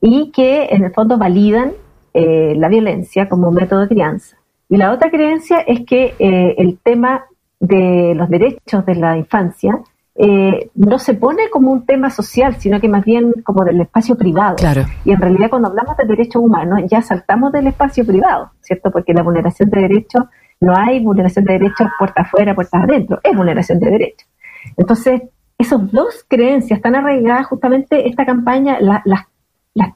y 0.00 0.30
que 0.30 0.66
en 0.70 0.84
el 0.84 0.92
fondo 0.92 1.18
validan 1.18 1.72
eh, 2.14 2.54
la 2.56 2.68
violencia 2.68 3.28
como 3.28 3.50
método 3.50 3.80
de 3.80 3.88
crianza. 3.88 4.36
Y 4.68 4.76
la 4.76 4.92
otra 4.92 5.10
creencia 5.10 5.60
es 5.60 5.86
que 5.86 6.14
eh, 6.18 6.54
el 6.58 6.78
tema 6.78 7.24
de 7.60 8.14
los 8.14 8.28
derechos 8.28 8.84
de 8.86 8.94
la 8.94 9.16
infancia 9.16 9.80
eh, 10.14 10.70
no 10.74 10.98
se 10.98 11.14
pone 11.14 11.48
como 11.48 11.70
un 11.70 11.86
tema 11.86 12.10
social, 12.10 12.56
sino 12.58 12.80
que 12.80 12.88
más 12.88 13.04
bien 13.04 13.32
como 13.44 13.64
del 13.64 13.80
espacio 13.80 14.16
privado. 14.16 14.56
Y 15.04 15.12
en 15.12 15.20
realidad 15.20 15.48
cuando 15.48 15.68
hablamos 15.68 15.96
de 15.96 16.06
derechos 16.06 16.42
humanos 16.42 16.80
ya 16.90 17.02
saltamos 17.02 17.52
del 17.52 17.68
espacio 17.68 18.04
privado, 18.04 18.50
¿cierto? 18.60 18.90
Porque 18.90 19.14
la 19.14 19.22
vulneración 19.22 19.70
de 19.70 19.80
derechos, 19.82 20.24
no 20.60 20.74
hay 20.76 21.00
vulneración 21.00 21.44
de 21.44 21.52
derechos 21.54 21.86
puerta 21.98 22.22
afuera, 22.22 22.54
puertas 22.54 22.82
adentro, 22.82 23.20
es 23.22 23.36
vulneración 23.36 23.78
de 23.78 23.90
derechos. 23.90 24.28
Entonces, 24.76 25.22
esas 25.56 25.90
dos 25.92 26.24
creencias 26.28 26.80
tan 26.80 26.96
arraigadas, 26.96 27.46
justamente 27.46 28.08
esta 28.08 28.26
campaña 28.26 28.78
las 28.80 29.24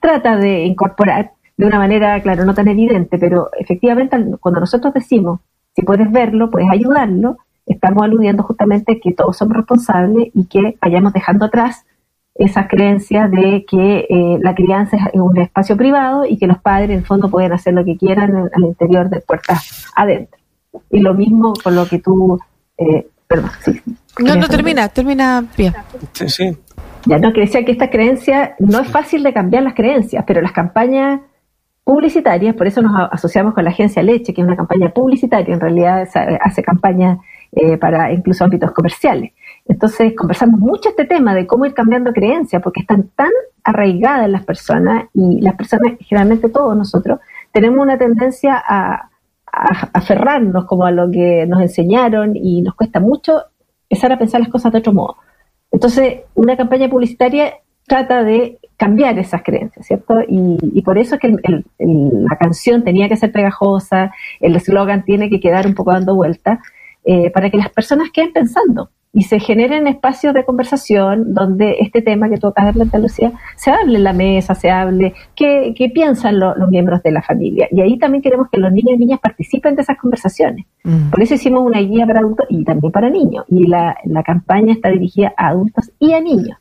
trata 0.01 0.37
de 0.37 0.65
incorporar 0.65 1.33
de 1.57 1.67
una 1.67 1.79
manera, 1.79 2.21
claro, 2.23 2.45
no 2.45 2.55
tan 2.55 2.69
evidente, 2.69 3.19
pero 3.19 3.51
efectivamente 3.59 4.17
cuando 4.41 4.61
nosotros 4.61 4.95
decimos, 4.95 5.41
si 5.75 5.83
puedes 5.83 6.11
verlo, 6.11 6.51
puedes 6.51 6.71
ayudarlo, 6.71 7.39
estamos 7.67 8.03
aludiendo 8.03 8.43
justamente 8.43 9.01
que 9.01 9.13
todos 9.13 9.37
somos 9.37 9.57
responsables 9.57 10.29
y 10.35 10.47
que 10.47 10.77
vayamos 10.81 11.13
dejando 11.13 11.47
atrás 11.47 11.85
esa 12.35 12.67
creencia 12.67 13.29
de 13.29 13.65
que 13.69 14.07
eh, 14.09 14.39
la 14.41 14.55
crianza 14.55 14.97
es 14.97 15.21
un 15.21 15.39
espacio 15.39 15.77
privado 15.77 16.25
y 16.25 16.39
que 16.39 16.47
los 16.47 16.59
padres 16.59 16.91
en 16.91 16.99
el 16.99 17.07
fondo 17.07 17.31
pueden 17.31 17.53
hacer 17.53 17.75
lo 17.75 17.85
que 17.85 17.97
quieran 17.97 18.35
al 18.37 18.63
interior 18.63 19.11
de 19.11 19.21
puertas 19.21 19.87
adentro. 19.95 20.39
Y 20.91 21.01
lo 21.01 21.15
mismo 21.15 21.53
con 21.63 21.75
lo 21.75 21.87
que 21.87 21.99
tú... 21.99 22.39
Eh, 22.79 23.07
perdón, 23.29 23.51
sí. 23.61 23.81
No, 24.19 24.35
no, 24.35 24.49
termina, 24.49 24.89
termina 24.89 25.45
bien. 25.57 25.75
Sí, 26.13 26.29
sí. 26.29 26.57
Ya 27.07 27.19
no, 27.19 27.33
que 27.33 27.41
decía 27.41 27.65
que 27.65 27.73
esta 27.73 27.91
creencia, 27.91 28.55
no 28.59 28.81
es 28.81 28.89
fácil 28.89 29.23
de 29.23 29.33
cambiar 29.33 29.63
las 29.65 29.75
creencias, 29.75 30.25
pero 30.27 30.41
las 30.41 30.53
campañas 30.53 31.21
publicitarias, 31.85 32.55
por 32.55 32.67
eso 32.67 32.81
nos 32.81 33.09
asociamos 33.11 33.55
con 33.55 33.65
la 33.65 33.71
agencia 33.71 34.03
Leche, 34.03 34.33
que 34.33 34.41
es 34.41 34.47
una 34.47 34.57
campaña 34.57 34.91
publicitaria, 34.91 35.55
en 35.55 35.61
realidad 35.61 36.09
hace 36.41 36.63
campaña 36.63 37.19
eh, 37.51 37.77
para 37.77 38.13
incluso 38.13 38.45
ámbitos 38.45 38.71
comerciales. 38.71 39.33
Entonces 39.67 40.15
conversamos 40.17 40.61
mucho 40.61 40.91
este 40.91 41.05
tema 41.05 41.35
de 41.35 41.47
cómo 41.47 41.67
ir 41.67 41.75
cambiando 41.75 42.13
creencias, 42.13 42.63
porque 42.63 42.81
están 42.81 43.11
tan 43.17 43.31
arraigadas 43.65 44.31
las 44.31 44.45
personas 44.45 45.07
y 45.13 45.41
las 45.41 45.55
personas, 45.55 45.95
generalmente 46.01 46.49
todos 46.49 46.77
nosotros, 46.77 47.19
tenemos 47.51 47.81
una 47.81 47.99
tendencia 47.99 48.63
a, 48.65 49.11
a 49.53 49.91
aferrarnos 49.93 50.67
como 50.67 50.85
a 50.85 50.93
lo 50.93 51.11
que 51.11 51.47
nos 51.47 51.61
enseñaron 51.61 52.37
y 52.37 52.63
nos 52.63 52.75
cuesta 52.75 53.01
mucho 53.01 53.43
empezar 53.91 54.13
a 54.13 54.19
pensar 54.19 54.41
las 54.41 54.51
cosas 54.51 54.73
de 54.73 54.79
otro 54.79 54.93
modo. 54.93 55.17
Entonces, 55.73 56.21
una 56.35 56.57
campaña 56.57 56.89
publicitaria 56.89 57.55
trata 57.87 58.23
de 58.23 58.59
cambiar 58.77 59.19
esas 59.19 59.43
creencias, 59.43 59.87
¿cierto? 59.87 60.15
Y, 60.29 60.83
por 60.83 60.99
eso 60.99 61.17
es 61.17 61.21
que 61.21 61.37
la 61.79 62.37
canción 62.39 62.85
tenía 62.85 63.09
que 63.09 63.17
ser 63.17 63.33
pegajosa, 63.33 64.13
el 64.41 64.57
eslogan 64.57 65.05
tiene 65.05 65.31
que 65.31 65.41
quedar 65.41 65.67
un 65.67 65.75
poco 65.75 65.93
dando 65.93 66.15
vuelta, 66.15 66.61
eh, 67.05 67.31
para 67.31 67.51
que 67.51 67.57
las 67.57 67.71
personas 67.71 68.11
queden 68.13 68.33
pensando 68.33 68.91
y 69.13 69.25
se 69.25 69.41
generen 69.41 69.87
espacios 69.87 70.33
de 70.33 70.45
conversación 70.45 71.35
donde 71.35 71.77
este 71.81 72.01
tema 72.01 72.31
que 72.31 72.39
tú 72.39 72.47
acabas 72.47 72.73
de 72.73 72.79
plantear, 72.79 73.03
Lucía, 73.03 73.33
se 73.57 73.71
hable 73.71 73.99
en 73.99 74.05
la 74.05 74.13
mesa, 74.13 74.55
se 74.55 74.71
hable, 74.71 75.13
qué, 75.35 75.75
piensan 75.95 76.39
los 76.39 76.69
miembros 76.71 77.03
de 77.03 77.13
la 77.13 77.23
familia. 77.23 77.69
Y 77.71 77.81
ahí 77.83 77.99
también 77.99 78.23
queremos 78.23 78.49
que 78.51 78.59
los 78.59 78.73
niños 78.73 78.95
y 78.95 78.99
niñas 78.99 79.21
participen 79.21 79.77
de 79.77 79.83
esas 79.83 79.99
conversaciones. 79.99 80.65
Mm. 80.85 81.11
Por 81.11 81.23
eso 81.23 81.35
hicimos 81.35 81.63
una 81.65 81.81
guía 81.81 82.07
para 82.07 82.21
adultos 82.21 82.47
y 82.49 82.65
también 82.65 82.91
para 82.91 83.11
niños. 83.11 83.45
Y 83.49 83.67
la, 83.67 83.97
la 84.05 84.23
campaña 84.23 84.73
está 84.73 84.89
dirigida 84.89 85.35
a 85.37 85.49
adultos 85.49 85.91
y 85.99 86.15
a 86.15 86.21
niños 86.21 86.57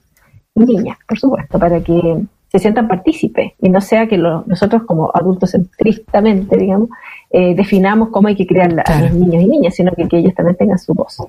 niñas, 0.55 0.97
por 1.07 1.19
supuesto, 1.19 1.59
para 1.59 1.81
que 1.81 2.21
se 2.47 2.59
sientan 2.59 2.87
partícipes 2.87 3.53
y 3.61 3.69
no 3.69 3.79
sea 3.79 4.07
que 4.07 4.17
nosotros 4.17 4.83
como 4.83 5.09
adultos 5.13 5.53
estrictamente, 5.55 6.57
digamos, 6.57 6.89
eh, 7.29 7.55
definamos 7.55 8.09
cómo 8.09 8.27
hay 8.27 8.35
que 8.35 8.45
crear 8.45 8.83
a 8.85 9.01
los 9.01 9.13
niños 9.13 9.43
y 9.43 9.47
niñas, 9.47 9.75
sino 9.75 9.93
que, 9.93 10.07
que 10.07 10.17
ellos 10.17 10.33
también 10.35 10.57
tengan 10.57 10.77
su 10.77 10.93
voz. 10.93 11.21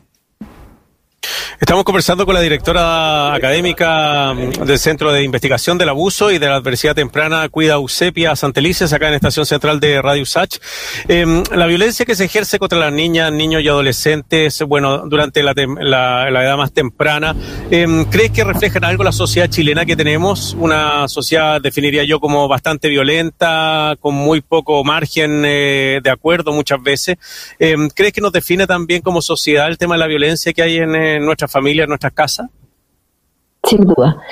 Estamos 1.61 1.85
conversando 1.85 2.25
con 2.25 2.35
la 2.35 2.41
directora 2.41 3.35
académica 3.35 4.33
mm, 4.35 4.65
del 4.65 4.79
Centro 4.79 5.13
de 5.13 5.23
Investigación 5.23 5.79
del 5.79 5.91
Abuso 5.91 6.31
y 6.31 6.39
de 6.39 6.47
la 6.47 6.57
Adversidad 6.57 6.95
Temprana, 6.95 7.49
Cuida 7.49 7.75
Eusepia 7.75 8.35
Santelices, 8.35 8.93
acá 8.93 9.09
en 9.09 9.15
Estación 9.15 9.47
Central 9.47 9.79
de 9.79 10.01
Radio 10.01 10.25
Sach. 10.27 10.59
Em, 11.09 11.45
la 11.55 11.67
violencia 11.67 12.05
que 12.05 12.15
se 12.15 12.25
ejerce 12.25 12.59
contra 12.59 12.79
las 12.79 12.93
niñas, 12.93 13.31
niños 13.33 13.63
y 13.63 13.69
adolescentes, 13.69 14.63
bueno, 14.63 15.07
durante 15.07 15.43
la, 15.43 15.53
edad 15.53 16.57
más 16.57 16.73
temprana, 16.73 17.37
eh, 17.71 18.07
¿crees 18.11 18.31
que 18.33 18.45
reflejan 18.45 18.85
algo 18.85 19.05
la 19.05 19.13
sociedad 19.13 19.49
chilena 19.49 19.85
que 19.85 19.95
tenemos? 19.95 20.57
Una 20.59 21.07
sociedad, 21.07 21.61
definiría 21.61 22.05
yo, 22.05 22.19
como 22.19 22.49
bastante 22.49 22.89
violenta, 22.89 23.97
con 24.01 24.15
muy 24.15 24.41
poco 24.41 24.83
margen 24.85 25.45
eh, 25.45 26.01
de 26.03 26.11
acuerdo 26.11 26.53
muchas 26.53 26.83
veces. 26.83 27.17
Em, 27.59 27.89
¿Crees 27.91 28.13
que 28.13 28.21
nos 28.21 28.33
define 28.33 28.67
también 28.67 29.03
como 29.03 29.23
sociedad 29.23 29.69
el 29.69 29.79
tema 29.79 29.95
de 29.95 30.01
la 30.01 30.07
violencia 30.07 30.53
que 30.53 30.63
hay 30.63 30.79
en, 30.79 30.95
en 30.95 31.29
nuestra 31.43 31.61
familia, 31.61 31.85
en 31.85 31.89
nuestras 31.89 32.13
casas? 32.13 32.51
Sin 33.65 33.81
duda. 33.81 34.23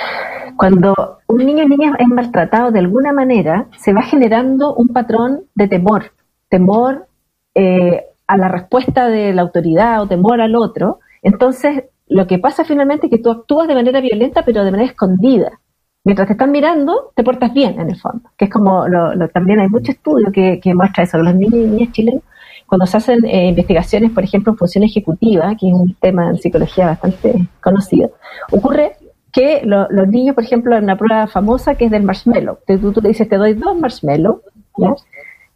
Cuando 0.56 1.18
un 1.26 1.38
niño 1.38 1.64
o 1.64 1.68
niña 1.68 1.92
es 1.98 2.08
maltratado 2.08 2.70
de 2.70 2.80
alguna 2.80 3.12
manera, 3.12 3.66
se 3.78 3.92
va 3.92 4.02
generando 4.02 4.74
un 4.74 4.88
patrón 4.88 5.44
de 5.54 5.68
temor, 5.68 6.12
temor 6.48 7.06
eh, 7.54 8.04
a 8.26 8.36
la 8.36 8.48
respuesta 8.48 9.08
de 9.08 9.32
la 9.32 9.42
autoridad 9.42 10.02
o 10.02 10.06
temor 10.06 10.40
al 10.40 10.54
otro. 10.54 11.00
Entonces, 11.22 11.84
lo 12.08 12.26
que 12.26 12.38
pasa 12.38 12.64
finalmente 12.64 13.06
es 13.06 13.10
que 13.10 13.22
tú 13.22 13.30
actúas 13.30 13.66
de 13.68 13.74
manera 13.74 14.00
violenta, 14.00 14.44
pero 14.44 14.64
de 14.64 14.70
manera 14.70 14.90
escondida. 14.90 15.60
Mientras 16.04 16.28
te 16.28 16.32
están 16.32 16.50
mirando, 16.50 17.12
te 17.14 17.22
portas 17.22 17.52
bien, 17.52 17.78
en 17.80 17.90
el 17.90 17.96
fondo. 17.96 18.30
Que 18.36 18.46
es 18.46 18.50
como, 18.50 18.86
lo, 18.88 19.28
también 19.28 19.60
hay 19.60 19.68
mucho 19.68 19.92
estudio 19.92 20.30
que, 20.32 20.60
que 20.60 20.74
muestra 20.74 21.04
eso. 21.04 21.18
Los 21.18 21.34
niños 21.34 21.54
y 21.54 21.66
niñas 21.66 21.92
chilenos 21.92 22.22
cuando 22.70 22.86
se 22.86 22.98
hacen 22.98 23.24
eh, 23.24 23.48
investigaciones, 23.48 24.12
por 24.12 24.22
ejemplo, 24.22 24.52
en 24.52 24.56
función 24.56 24.84
ejecutiva, 24.84 25.56
que 25.56 25.66
es 25.66 25.74
un 25.74 25.92
tema 26.00 26.30
en 26.30 26.38
psicología 26.38 26.86
bastante 26.86 27.34
conocido, 27.60 28.12
ocurre 28.52 28.92
que 29.32 29.62
los 29.64 30.06
niños, 30.06 30.36
por 30.36 30.44
ejemplo, 30.44 30.76
en 30.76 30.84
una 30.84 30.96
prueba 30.96 31.26
famosa 31.26 31.74
que 31.74 31.86
es 31.86 31.90
del 31.90 32.04
marshmallow, 32.04 32.58
tú, 32.64 32.92
tú 32.92 33.00
le 33.00 33.08
dices, 33.08 33.28
te 33.28 33.36
doy 33.38 33.54
dos 33.54 33.76
marshmallows, 33.76 34.38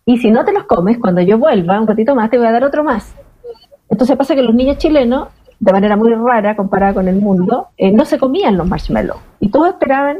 y 0.05 0.19
si 0.19 0.33
no 0.33 0.45
te 0.45 0.53
los 0.53 0.65
comes, 0.65 0.99
cuando 0.99 1.21
yo 1.21 1.39
vuelva 1.39 1.81
un 1.81 1.87
ratito 1.87 2.17
más, 2.17 2.31
te 2.31 2.37
voy 2.37 2.49
a 2.49 2.53
dar 2.53 2.65
otro 2.65 2.83
más. 2.83 3.15
Entonces 3.89 4.17
pasa 4.17 4.35
que 4.35 4.43
los 4.43 4.55
niños 4.55 4.79
chilenos, 4.79 5.29
de 5.61 5.73
manera 5.73 5.97
muy 5.97 6.13
rara 6.15 6.57
comparada 6.57 6.95
con 6.95 7.07
el 7.07 7.21
mundo, 7.21 7.69
eh, 7.77 7.93
no 7.93 8.05
se 8.05 8.19
comían 8.19 8.57
los 8.57 8.67
marshmallows. 8.67 9.21
Y 9.39 9.51
todos 9.51 9.69
esperaban. 9.69 10.19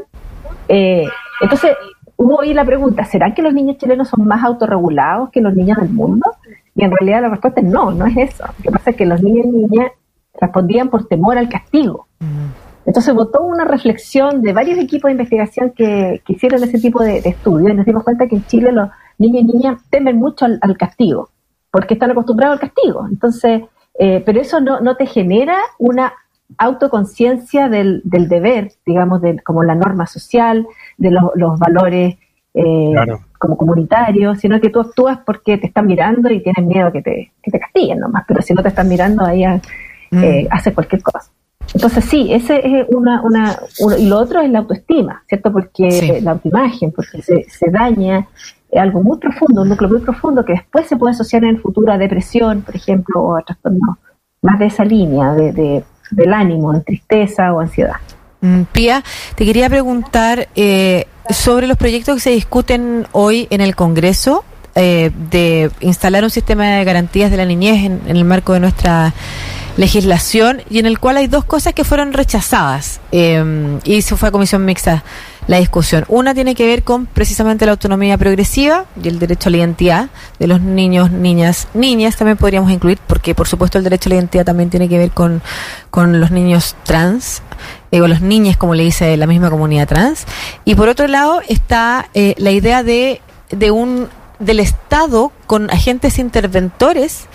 Eh, 0.69 1.03
entonces 1.41 1.75
hubo 2.15 2.41
ahí 2.41 2.53
la 2.53 2.63
pregunta, 2.63 3.03
¿será 3.03 3.33
que 3.33 3.41
los 3.41 3.53
niños 3.53 3.77
chilenos 3.79 4.07
son 4.07 4.25
más 4.25 4.45
autorregulados 4.45 5.29
que 5.31 5.41
los 5.41 5.53
niños 5.53 5.77
del 5.77 5.89
mundo? 5.89 6.31
Y 6.75 6.83
en 6.83 6.91
realidad 6.91 7.21
la 7.21 7.29
respuesta 7.29 7.61
es 7.61 7.67
no, 7.67 7.91
no 7.91 8.05
es 8.05 8.17
eso. 8.17 8.43
Lo 8.57 8.63
que 8.63 8.71
pasa 8.71 8.89
es 8.91 8.95
que 8.95 9.05
los 9.05 9.21
niños 9.23 9.45
y 9.45 9.49
niñas 9.49 9.91
respondían 10.39 10.89
por 10.89 11.07
temor 11.07 11.37
al 11.37 11.49
castigo. 11.49 12.07
Mm. 12.19 12.65
Entonces 12.85 13.15
votó 13.15 13.41
una 13.43 13.65
reflexión 13.65 14.41
de 14.41 14.53
varios 14.53 14.77
equipos 14.77 15.09
de 15.09 15.13
investigación 15.13 15.71
que, 15.71 16.21
hicieron 16.27 16.63
ese 16.63 16.79
tipo 16.79 17.01
de, 17.01 17.17
estudios 17.17 17.71
y 17.71 17.75
nos 17.75 17.85
dimos 17.85 18.03
cuenta 18.03 18.27
que 18.27 18.35
en 18.35 18.45
Chile 18.45 18.71
los 18.71 18.89
niños 19.17 19.41
y 19.41 19.45
niñas 19.45 19.81
temen 19.89 20.17
mucho 20.17 20.45
al, 20.45 20.77
castigo, 20.77 21.29
porque 21.71 21.95
están 21.95 22.11
acostumbrados 22.11 22.55
al 22.55 22.69
castigo. 22.69 23.07
Entonces, 23.09 23.63
eh, 23.97 24.21
pero 24.23 24.39
eso 24.39 24.59
no, 24.59 24.81
no 24.81 24.97
te 24.97 25.07
genera 25.07 25.57
una 25.79 26.13
autoconciencia 26.59 27.69
del, 27.69 28.01
del 28.03 28.27
deber, 28.27 28.73
digamos, 28.85 29.21
de, 29.21 29.39
como 29.41 29.63
la 29.63 29.73
norma 29.73 30.05
social, 30.05 30.67
de 30.97 31.09
los 31.09 31.59
valores 31.59 32.17
eh, 32.55 32.93
como 33.37 33.57
comunitario, 33.57 34.35
sino 34.35 34.59
que 34.59 34.69
tú 34.69 34.79
actúas 34.79 35.19
porque 35.25 35.57
te 35.57 35.67
están 35.67 35.85
mirando 35.85 36.31
y 36.31 36.41
tienes 36.41 36.65
miedo 36.65 36.91
que 36.91 37.01
te, 37.01 37.31
que 37.43 37.51
te 37.51 37.59
castiguen 37.59 37.99
nomás, 37.99 38.23
pero 38.27 38.41
si 38.41 38.53
no 38.53 38.63
te 38.63 38.69
están 38.69 38.87
mirando 38.87 39.25
ahí 39.25 39.45
mm. 39.45 40.23
eh, 40.23 40.47
hace 40.49 40.73
cualquier 40.73 41.01
cosa. 41.01 41.29
Entonces 41.73 42.05
sí, 42.05 42.31
ese 42.31 42.61
es 42.63 42.87
una, 42.89 43.21
una, 43.23 43.57
y 43.97 44.07
lo 44.07 44.19
otro 44.19 44.39
es 44.39 44.49
la 44.49 44.59
autoestima, 44.59 45.23
¿cierto? 45.27 45.51
Porque 45.51 46.21
la 46.21 46.31
autoimagen, 46.31 46.91
porque 46.91 47.21
se, 47.21 47.43
se 47.49 47.71
daña 47.71 48.27
algo 48.77 49.01
muy 49.01 49.17
profundo, 49.17 49.63
un 49.63 49.69
núcleo 49.69 49.89
muy 49.89 50.01
profundo 50.01 50.45
que 50.45 50.53
después 50.53 50.85
se 50.87 50.95
puede 50.95 51.13
asociar 51.13 51.43
en 51.43 51.51
el 51.51 51.61
futuro 51.61 51.91
a 51.91 51.97
depresión, 51.97 52.61
por 52.61 52.75
ejemplo, 52.75 53.21
o 53.21 53.35
a 53.35 53.41
trastornos 53.41 53.97
más 54.41 54.59
de 54.59 54.65
esa 54.67 54.85
línea, 54.85 55.33
de, 55.33 55.51
de 55.53 55.83
del 56.11 56.33
ánimo, 56.33 56.71
de 56.73 56.81
tristeza 56.81 57.53
o 57.53 57.59
ansiedad. 57.59 57.95
Mm, 58.41 58.63
Pía, 58.71 59.03
te 59.35 59.45
quería 59.45 59.69
preguntar, 59.69 60.49
eh, 60.55 61.07
sobre 61.29 61.67
los 61.67 61.77
proyectos 61.77 62.15
que 62.15 62.21
se 62.21 62.29
discuten 62.31 63.07
hoy 63.11 63.47
en 63.49 63.61
el 63.61 63.75
Congreso 63.75 64.43
eh, 64.75 65.11
de 65.31 65.71
instalar 65.79 66.23
un 66.23 66.29
sistema 66.29 66.65
de 66.65 66.83
garantías 66.83 67.31
de 67.31 67.37
la 67.37 67.45
niñez 67.45 67.85
en, 67.85 68.01
el 68.07 68.25
marco 68.25 68.53
de 68.53 68.59
nuestra 68.59 69.13
legislación 69.77 70.61
y 70.69 70.79
en 70.79 70.85
el 70.85 70.99
cual 70.99 71.17
hay 71.17 71.27
dos 71.27 71.45
cosas 71.45 71.73
que 71.73 71.83
fueron 71.83 72.13
rechazadas 72.13 72.99
eh, 73.11 73.79
y 73.83 74.01
se 74.01 74.15
fue 74.15 74.29
a 74.29 74.31
comisión 74.31 74.65
mixta 74.65 75.03
la 75.47 75.57
discusión. 75.57 76.05
Una 76.07 76.33
tiene 76.33 76.55
que 76.55 76.65
ver 76.65 76.83
con 76.83 77.05
precisamente 77.05 77.65
la 77.65 77.73
autonomía 77.73 78.17
progresiva 78.17 78.85
y 79.01 79.07
el 79.07 79.19
derecho 79.19 79.49
a 79.49 79.51
la 79.51 79.57
identidad 79.57 80.09
de 80.39 80.47
los 80.47 80.61
niños, 80.61 81.11
niñas, 81.11 81.67
niñas 81.73 82.15
también 82.15 82.37
podríamos 82.37 82.71
incluir, 82.71 82.99
porque 83.07 83.35
por 83.35 83.47
supuesto 83.47 83.77
el 83.77 83.83
derecho 83.83 84.09
a 84.09 84.11
la 84.11 84.15
identidad 84.15 84.45
también 84.45 84.69
tiene 84.69 84.89
que 84.89 84.97
ver 84.97 85.11
con, 85.11 85.41
con 85.91 86.19
los 86.19 86.31
niños 86.31 86.75
trans, 86.83 87.41
digo, 87.91 88.07
los 88.07 88.21
niños, 88.21 88.57
como 88.57 88.75
le 88.75 88.83
dice 88.83 89.15
la 89.17 89.27
misma 89.27 89.49
comunidad 89.49 89.87
trans. 89.87 90.25
Y 90.65 90.75
por 90.75 90.89
otro 90.89 91.07
lado 91.07 91.41
está 91.47 92.09
eh, 92.13 92.35
la 92.37 92.51
idea 92.51 92.83
de, 92.83 93.21
de 93.49 93.71
un 93.71 94.09
del 94.39 94.59
Estado 94.59 95.31
con 95.47 95.69
agentes 95.71 96.19
interventores 96.19 97.27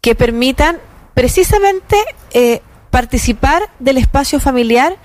que 0.00 0.14
permitan 0.14 0.78
precisamente 1.14 1.96
eh, 2.32 2.60
participar 2.90 3.70
del 3.78 3.98
espacio 3.98 4.40
familiar 4.40 4.96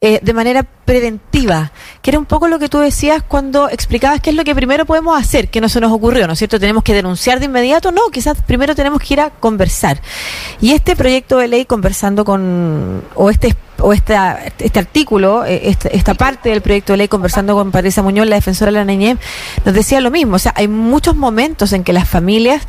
eh, 0.00 0.20
de 0.22 0.32
manera 0.34 0.62
preventiva, 0.62 1.72
que 2.02 2.10
era 2.10 2.18
un 2.18 2.26
poco 2.26 2.48
lo 2.48 2.58
que 2.58 2.68
tú 2.68 2.78
decías 2.78 3.22
cuando 3.22 3.70
explicabas 3.70 4.20
qué 4.20 4.30
es 4.30 4.36
lo 4.36 4.44
que 4.44 4.54
primero 4.54 4.84
podemos 4.84 5.18
hacer, 5.18 5.48
que 5.48 5.60
no 5.60 5.70
se 5.70 5.80
nos 5.80 5.90
ocurrió, 5.90 6.26
¿no 6.26 6.34
es 6.34 6.38
cierto? 6.38 6.60
Tenemos 6.60 6.84
que 6.84 6.92
denunciar 6.92 7.38
de 7.38 7.46
inmediato, 7.46 7.92
no, 7.92 8.02
quizás 8.12 8.42
primero 8.42 8.74
tenemos 8.74 9.00
que 9.00 9.14
ir 9.14 9.20
a 9.20 9.30
conversar. 9.30 10.02
Y 10.60 10.72
este 10.72 10.96
proyecto 10.96 11.38
de 11.38 11.48
ley 11.48 11.64
conversando 11.64 12.26
con, 12.26 13.04
o 13.14 13.30
este 13.30 13.56
o 13.80 13.92
esta, 13.92 14.40
este 14.58 14.78
artículo, 14.78 15.44
eh, 15.44 15.76
esta, 15.90 16.14
parte 16.14 16.50
del 16.50 16.60
proyecto 16.60 16.92
de 16.92 16.98
ley, 16.98 17.08
conversando 17.08 17.54
con 17.54 17.70
Patricia 17.70 18.02
Muñoz, 18.02 18.26
la 18.26 18.36
defensora 18.36 18.70
de 18.70 18.78
la 18.78 18.84
niñez, 18.84 19.18
nos 19.64 19.74
decía 19.74 20.00
lo 20.00 20.10
mismo. 20.10 20.36
O 20.36 20.38
sea, 20.38 20.52
hay 20.56 20.68
muchos 20.68 21.16
momentos 21.16 21.72
en 21.72 21.84
que 21.84 21.92
las 21.92 22.08
familias 22.08 22.62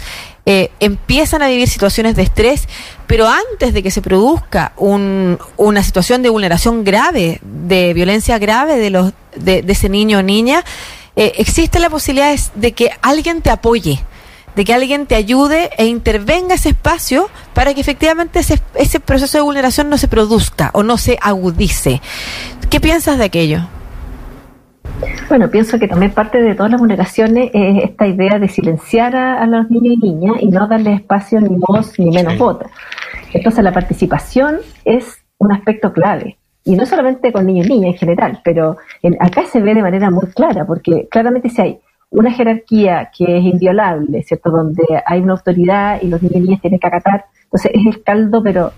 eh, 0.46 0.72
empiezan 0.80 1.42
a 1.42 1.48
vivir 1.48 1.68
situaciones 1.68 2.16
de 2.16 2.24
estrés, 2.24 2.68
pero 3.06 3.28
antes 3.28 3.74
de 3.74 3.84
que 3.84 3.92
se 3.92 4.02
produzca 4.02 4.74
una 4.78 5.84
situación 5.84 6.22
de 6.24 6.30
vulneración 6.30 6.84
grave, 6.84 7.40
de 7.42 7.94
violencia 7.94 8.38
grave 8.40 8.78
de, 8.78 8.90
los, 8.90 9.14
de, 9.36 9.64
ese 9.68 9.90
niño 9.90 10.20
o 10.20 10.22
niña, 10.22 10.64
eh, 11.16 11.34
existe 11.38 11.80
la 11.80 11.90
posibilidad 11.90 12.38
de 12.56 12.72
que 12.74 12.92
alguien 13.02 13.42
te 13.42 13.50
apoye 13.50 14.04
de 14.58 14.66
que 14.66 14.74
alguien 14.74 15.06
te 15.06 15.14
ayude 15.14 15.70
e 15.78 15.86
intervenga 15.86 16.56
ese 16.56 16.70
espacio 16.70 17.30
para 17.54 17.76
que 17.76 17.80
efectivamente 17.80 18.40
ese, 18.40 18.60
ese 18.74 19.00
proceso 19.00 19.38
de 19.38 19.44
vulneración 19.44 19.88
no 19.88 20.00
se 20.00 20.08
produzca 20.08 20.72
o 20.74 20.82
no 20.82 20.98
se 20.98 21.20
agudice. 21.22 22.02
¿Qué 22.72 22.80
piensas 22.80 23.20
de 23.20 23.26
aquello? 23.26 23.60
Bueno, 25.30 25.52
pienso 25.52 25.78
que 25.78 25.88
también 25.88 26.12
parte 26.12 26.42
de 26.42 26.56
todas 26.56 26.72
las 26.72 26.80
vulneraciones 26.80 27.52
es 27.54 27.84
esta 27.84 28.08
idea 28.08 28.40
de 28.40 28.48
silenciar 28.48 29.16
a, 29.16 29.46
los 29.46 29.70
niños 29.70 29.98
y 30.02 30.08
niñas 30.08 30.38
y 30.42 30.48
no 30.48 30.68
darle 30.68 30.94
espacio 30.94 31.40
ni 31.40 31.56
voz 31.68 32.00
ni 32.00 32.10
menos 32.10 32.36
voz. 32.40 32.58
Entonces 33.34 33.64
la 33.64 33.72
participación 33.72 34.58
es 34.86 35.20
un 35.38 35.52
aspecto 35.52 35.94
clave. 35.94 36.36
Y 36.64 36.76
no 36.76 36.88
solamente 36.88 37.32
con 37.32 37.46
niños 37.46 37.68
y 37.68 37.74
niñas 37.74 37.94
en 37.94 38.00
general, 38.00 38.42
pero 38.44 38.78
acá 39.20 39.46
se 39.46 39.62
ve 39.62 39.76
de 39.76 39.84
manera 39.84 40.10
muy 40.10 40.26
clara, 40.32 40.66
porque 40.66 41.08
claramente 41.12 41.52
si 41.52 41.62
hay 41.62 41.80
una 42.10 42.32
jerarquía 42.32 43.12
que 43.16 43.38
es 43.38 43.44
inviolable, 43.44 44.24
¿cierto? 44.24 44.50
Donde 44.50 44.84
hay 45.06 45.22
una 45.22 45.34
autoridad 45.34 46.02
y 46.02 46.08
los 46.08 46.22
niños 46.22 46.38
y 46.38 46.42
niñas 46.42 46.62
tienen 46.62 46.80
que 46.80 46.88
acatar. 46.88 47.26
Entonces 47.44 47.72
es 47.74 47.86
el 47.86 48.04
caldo, 48.04 48.42
pero 48.44 48.72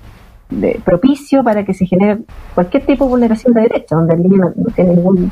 propicio 0.83 1.43
para 1.43 1.63
que 1.63 1.73
se 1.73 1.85
genere 1.85 2.21
cualquier 2.55 2.85
tipo 2.85 3.05
de 3.05 3.11
vulneración 3.11 3.53
de 3.53 3.61
derechos, 3.61 3.91
donde 3.91 4.15
el 4.15 4.23
niño 4.23 4.53
no, 4.55 4.73
tiene 4.73 4.95
ninguna 4.95 5.29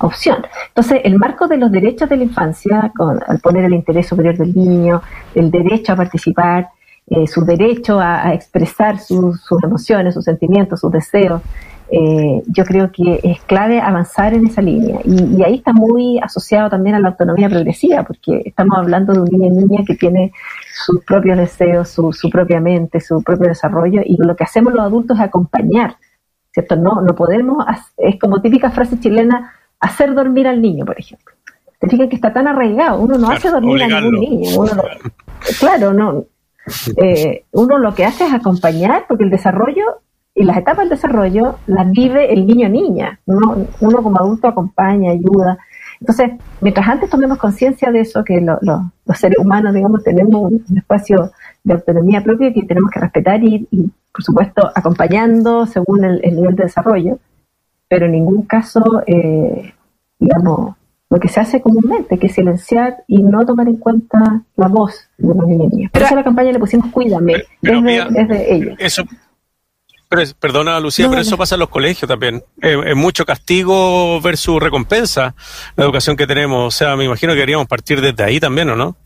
opción. 0.00 0.44
Entonces, 0.68 1.00
el 1.04 1.18
marco 1.18 1.48
de 1.48 1.56
los 1.56 1.72
derechos 1.72 2.08
de 2.08 2.16
la 2.16 2.24
infancia, 2.24 2.92
con, 2.96 3.18
al 3.26 3.38
poner 3.40 3.64
el 3.64 3.74
interés 3.74 4.06
superior 4.06 4.36
del 4.36 4.54
niño, 4.54 5.02
el 5.34 5.50
derecho 5.50 5.94
a 5.94 5.96
participar, 5.96 6.68
eh, 7.06 7.26
su 7.26 7.44
derecho 7.44 7.98
a, 7.98 8.34
expresar 8.34 8.98
sus 8.98 9.40
emociones, 9.62 10.14
sus 10.14 10.24
sentimientos, 10.24 10.80
sus 10.80 10.92
deseos, 10.92 11.40
eh, 11.90 12.42
yo 12.46 12.64
creo 12.64 12.92
que 12.92 13.20
es 13.22 13.40
clave 13.42 13.80
avanzar 13.80 14.34
en 14.34 14.46
esa 14.46 14.60
línea. 14.60 15.00
Y, 15.04 15.42
ahí 15.42 15.54
está 15.56 15.72
muy 15.72 16.18
asociado 16.18 16.68
también 16.68 16.96
a 16.96 17.00
la 17.00 17.08
autonomía 17.08 17.48
progresiva, 17.48 18.02
porque 18.02 18.42
estamos 18.44 18.78
hablando 18.78 19.14
de 19.14 19.20
un 19.20 19.28
niño 19.30 19.46
y 19.46 19.64
niña 19.64 19.84
que 19.86 19.94
tiene 19.94 20.32
sus 20.84 21.02
propios 21.04 21.38
deseos, 21.38 21.88
su, 21.88 22.12
su 22.12 22.28
propia 22.28 22.60
mente, 22.60 23.00
su 23.00 23.22
propio 23.22 23.48
desarrollo, 23.48 24.02
y 24.04 24.16
lo 24.18 24.36
que 24.36 24.44
hacemos 24.44 24.74
los 24.74 24.82
adultos 24.82 25.16
es 25.18 25.24
acompañar, 25.24 25.96
¿cierto? 26.52 26.76
No, 26.76 27.00
no 27.00 27.14
podemos, 27.14 27.64
es 27.96 28.18
como 28.18 28.42
típica 28.42 28.70
frase 28.70 29.00
chilena, 29.00 29.52
hacer 29.80 30.14
dormir 30.14 30.46
al 30.46 30.60
niño, 30.60 30.84
por 30.84 30.98
ejemplo. 30.98 31.34
Te 31.80 31.88
fijas 31.88 32.08
que 32.08 32.16
está 32.16 32.32
tan 32.32 32.48
arraigado, 32.48 33.00
uno 33.00 33.16
no 33.16 33.30
hace 33.30 33.50
dormir 33.50 33.82
a 33.82 34.00
ningún 34.00 34.20
niño. 34.20 34.64
claro, 35.58 35.94
no. 35.94 36.24
Eh, 37.02 37.44
uno 37.52 37.78
lo 37.78 37.94
que 37.94 38.04
hace 38.04 38.26
es 38.26 38.32
acompañar, 38.34 39.06
porque 39.08 39.24
el 39.24 39.30
desarrollo 39.30 40.02
y 40.38 40.44
las 40.44 40.56
etapas 40.56 40.78
del 40.78 40.90
desarrollo 40.90 41.56
las 41.66 41.90
vive 41.90 42.32
el 42.32 42.46
niño 42.46 42.68
niña. 42.68 43.18
Uno, 43.26 43.66
uno 43.80 44.02
como 44.04 44.20
adulto 44.20 44.46
acompaña, 44.46 45.10
ayuda. 45.10 45.58
Entonces, 46.00 46.30
mientras 46.60 46.86
antes 46.86 47.10
tomemos 47.10 47.38
conciencia 47.38 47.90
de 47.90 48.02
eso, 48.02 48.22
que 48.22 48.40
los 48.40 49.18
seres 49.18 49.36
humanos, 49.38 49.74
digamos, 49.74 50.04
tenemos 50.04 50.52
un, 50.52 50.78
espacio 50.78 51.32
de 51.64 51.74
autonomía 51.74 52.22
propia 52.22 52.52
que 52.52 52.62
tenemos 52.62 52.88
que 52.92 53.00
respetar 53.00 53.42
y, 53.42 53.66
por 54.12 54.22
supuesto, 54.22 54.70
acompañando 54.72 55.66
según 55.66 56.04
el, 56.04 56.20
nivel 56.20 56.54
de 56.54 56.62
desarrollo, 56.64 57.18
pero 57.88 58.06
en 58.06 58.12
ningún 58.12 58.42
caso, 58.42 58.80
eh, 59.08 59.74
digamos, 60.20 60.76
lo 61.10 61.18
que 61.18 61.26
se 61.26 61.40
hace 61.40 61.60
comúnmente, 61.60 62.16
que 62.16 62.28
es 62.28 62.34
silenciar 62.34 62.98
y 63.08 63.24
no 63.24 63.44
tomar 63.44 63.66
en 63.66 63.78
cuenta 63.78 64.42
la 64.54 64.68
voz 64.68 65.08
de 65.18 65.34
los 65.34 65.48
niños 65.48 65.72
y. 65.72 65.88
Por 65.88 66.02
eso 66.02 66.14
a 66.14 66.18
la 66.18 66.22
campaña 66.22 66.52
le 66.52 66.60
pusimos 66.60 66.92
Cuídame, 66.92 67.42
desde, 67.60 68.04
desde 68.10 68.54
ellos. 68.54 68.76
Eso, 68.78 69.02
pero 70.08 70.22
perdona, 70.40 70.80
Lucía, 70.80 71.08
pero 71.08 71.20
eso 71.20 71.36
pasa 71.36 71.54
en 71.54 71.60
los 71.60 71.68
colegios 71.68 72.08
también. 72.08 72.42
Es, 72.60 72.96
mucho 72.96 73.26
castigo 73.26 74.20
versus 74.20 74.62
recompensa 74.62 75.34
la 75.76 75.84
educación 75.84 76.16
que 76.16 76.26
tenemos. 76.26 76.74
O 76.74 76.76
sea, 76.76 76.96
me 76.96 77.04
imagino 77.04 77.32
que 77.32 77.36
deberíamos 77.36 77.66
partir 77.66 78.00
desde 78.00 78.24
ahí 78.24 78.40
también, 78.40 78.70
¿o 78.70 78.76
no? 78.76 78.96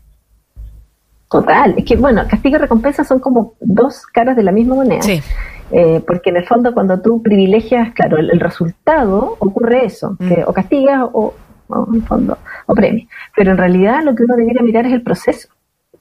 Total. 1.29 1.73
Es 1.77 1.83
que, 1.83 1.97
bueno, 1.97 2.23
castigo 2.29 2.55
y 2.55 2.59
recompensa 2.59 3.03
son 3.03 3.19
como 3.19 3.55
dos 3.59 4.05
caras 4.05 4.37
de 4.37 4.43
la 4.43 4.51
misma 4.51 4.75
moneda. 4.75 5.01
Sí. 5.01 5.21
Eh, 5.71 6.01
porque 6.05 6.29
en 6.29 6.37
el 6.37 6.45
fondo, 6.45 6.73
cuando 6.73 7.01
tú 7.01 7.21
privilegias, 7.21 7.93
claro, 7.93 8.17
el, 8.17 8.39
resultado, 8.39 9.35
ocurre 9.39 9.85
eso, 9.85 10.15
mm. 10.19 10.27
que 10.29 10.43
o 10.45 10.53
castigas 10.53 11.01
o, 11.11 11.33
o, 11.67 11.87
en 11.93 12.03
fondo, 12.03 12.37
o 12.67 12.73
premias. 12.73 13.09
Pero 13.35 13.51
en 13.51 13.57
realidad 13.57 14.03
lo 14.03 14.15
que 14.15 14.23
uno 14.23 14.35
debería 14.35 14.61
mirar 14.61 14.85
es 14.85 14.93
el 14.93 15.01
proceso 15.01 15.49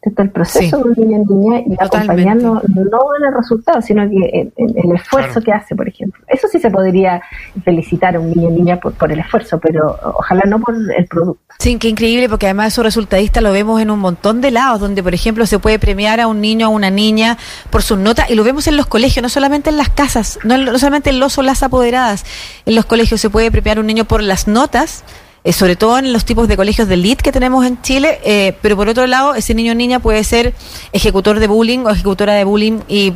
el 0.02 0.30
proceso 0.30 0.78
de 0.78 0.82
un 0.82 1.24
niño 1.26 1.62
y 1.66 1.74
acompañarlo 1.78 2.60
no 2.74 3.00
en 3.18 3.26
el 3.28 3.34
resultado, 3.34 3.80
sino 3.80 4.08
que 4.08 4.52
en, 4.56 4.72
el 4.76 4.96
esfuerzo 4.96 5.40
que 5.40 5.52
hace, 5.52 5.76
por 5.76 5.88
ejemplo. 5.88 6.22
Eso 6.26 6.48
sí 6.48 6.58
se 6.58 6.70
podría 6.70 7.22
felicitar 7.64 8.16
a 8.16 8.20
un 8.20 8.30
niño 8.30 8.48
en 8.48 8.54
niña 8.56 8.80
por, 8.80 8.94
por, 8.94 9.12
el 9.12 9.20
esfuerzo, 9.20 9.60
pero 9.60 9.96
ojalá 10.02 10.42
no 10.46 10.58
por 10.58 10.74
el 10.74 11.06
producto. 11.06 11.42
Sí, 11.58 11.78
qué 11.78 11.88
increíble, 11.88 12.28
porque 12.28 12.46
además 12.46 12.72
eso 12.72 12.82
resultadista 12.82 13.40
lo 13.40 13.52
vemos 13.52 13.80
en 13.80 13.90
un 13.90 14.00
montón 14.00 14.40
de 14.40 14.50
lados, 14.50 14.80
donde, 14.80 15.02
por 15.02 15.14
ejemplo, 15.14 15.46
se 15.46 15.60
puede 15.60 15.78
premiar 15.78 16.20
a 16.20 16.26
un 16.26 16.40
niño 16.40 16.68
o 16.68 16.72
a 16.72 16.74
una 16.74 16.90
niña 16.90 17.38
por 17.70 17.82
sus 17.82 17.98
notas, 17.98 18.28
y 18.28 18.34
lo 18.34 18.42
vemos 18.42 18.66
en 18.66 18.76
los 18.76 18.86
colegios, 18.86 19.22
no 19.22 19.28
solamente 19.28 19.70
en 19.70 19.76
las 19.76 19.88
casas, 19.88 20.40
no, 20.42 20.58
no 20.58 20.78
solamente 20.78 21.10
en 21.10 21.20
los 21.20 21.38
o 21.38 21.42
las 21.42 21.62
apoderadas, 21.62 22.24
en 22.66 22.74
los 22.74 22.86
colegios 22.86 23.20
se 23.20 23.30
puede 23.30 23.52
premiar 23.52 23.78
a 23.78 23.80
un 23.80 23.86
niño 23.86 24.04
por 24.04 24.22
las 24.22 24.48
notas 24.48 25.04
eh, 25.44 25.52
sobre 25.52 25.76
todo 25.76 25.98
en 25.98 26.12
los 26.12 26.24
tipos 26.24 26.48
de 26.48 26.56
colegios 26.56 26.88
de 26.88 26.94
elite 26.94 27.22
que 27.22 27.32
tenemos 27.32 27.66
en 27.66 27.80
Chile, 27.82 28.20
eh, 28.24 28.56
pero 28.62 28.76
por 28.76 28.88
otro 28.88 29.06
lado, 29.06 29.34
ese 29.34 29.54
niño 29.54 29.72
o 29.72 29.74
niña 29.74 29.98
puede 29.98 30.22
ser 30.24 30.54
ejecutor 30.92 31.40
de 31.40 31.46
bullying 31.48 31.80
o 31.80 31.90
ejecutora 31.90 32.34
de 32.34 32.44
bullying 32.44 32.80
y 32.88 33.14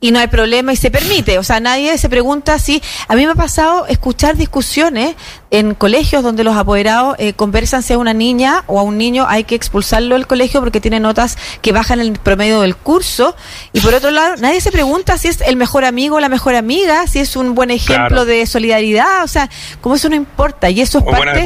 y 0.00 0.12
no 0.12 0.20
hay 0.20 0.28
problema 0.28 0.72
y 0.72 0.76
se 0.76 0.90
permite. 0.90 1.38
O 1.38 1.42
sea, 1.42 1.60
nadie 1.60 1.96
se 1.98 2.08
pregunta 2.08 2.58
si. 2.58 2.82
A 3.08 3.16
mí 3.16 3.26
me 3.26 3.32
ha 3.32 3.34
pasado 3.34 3.86
escuchar 3.86 4.36
discusiones 4.36 5.16
en 5.50 5.74
colegios 5.74 6.22
donde 6.22 6.44
los 6.44 6.56
apoderados 6.56 7.16
eh, 7.18 7.32
conversan 7.32 7.82
si 7.82 7.94
a 7.94 7.98
una 7.98 8.14
niña 8.14 8.64
o 8.66 8.78
a 8.78 8.82
un 8.82 8.98
niño 8.98 9.26
hay 9.28 9.44
que 9.44 9.54
expulsarlo 9.54 10.14
del 10.14 10.26
colegio 10.26 10.60
porque 10.60 10.80
tiene 10.80 11.00
notas 11.00 11.38
que 11.62 11.72
bajan 11.72 12.00
el 12.00 12.12
promedio 12.12 12.60
del 12.60 12.76
curso. 12.76 13.34
Y 13.72 13.80
por 13.80 13.94
otro 13.94 14.10
lado, 14.10 14.36
nadie 14.36 14.60
se 14.60 14.70
pregunta 14.70 15.18
si 15.18 15.28
es 15.28 15.40
el 15.40 15.56
mejor 15.56 15.84
amigo 15.84 16.16
o 16.16 16.20
la 16.20 16.28
mejor 16.28 16.54
amiga, 16.54 17.06
si 17.06 17.18
es 17.18 17.34
un 17.34 17.54
buen 17.54 17.70
ejemplo 17.70 18.24
de 18.24 18.46
solidaridad. 18.46 19.24
O 19.24 19.28
sea, 19.28 19.50
como 19.80 19.96
eso 19.96 20.08
no 20.08 20.14
importa. 20.14 20.70
Y 20.70 20.80
eso 20.80 20.98
es 20.98 21.04
parte. 21.04 21.44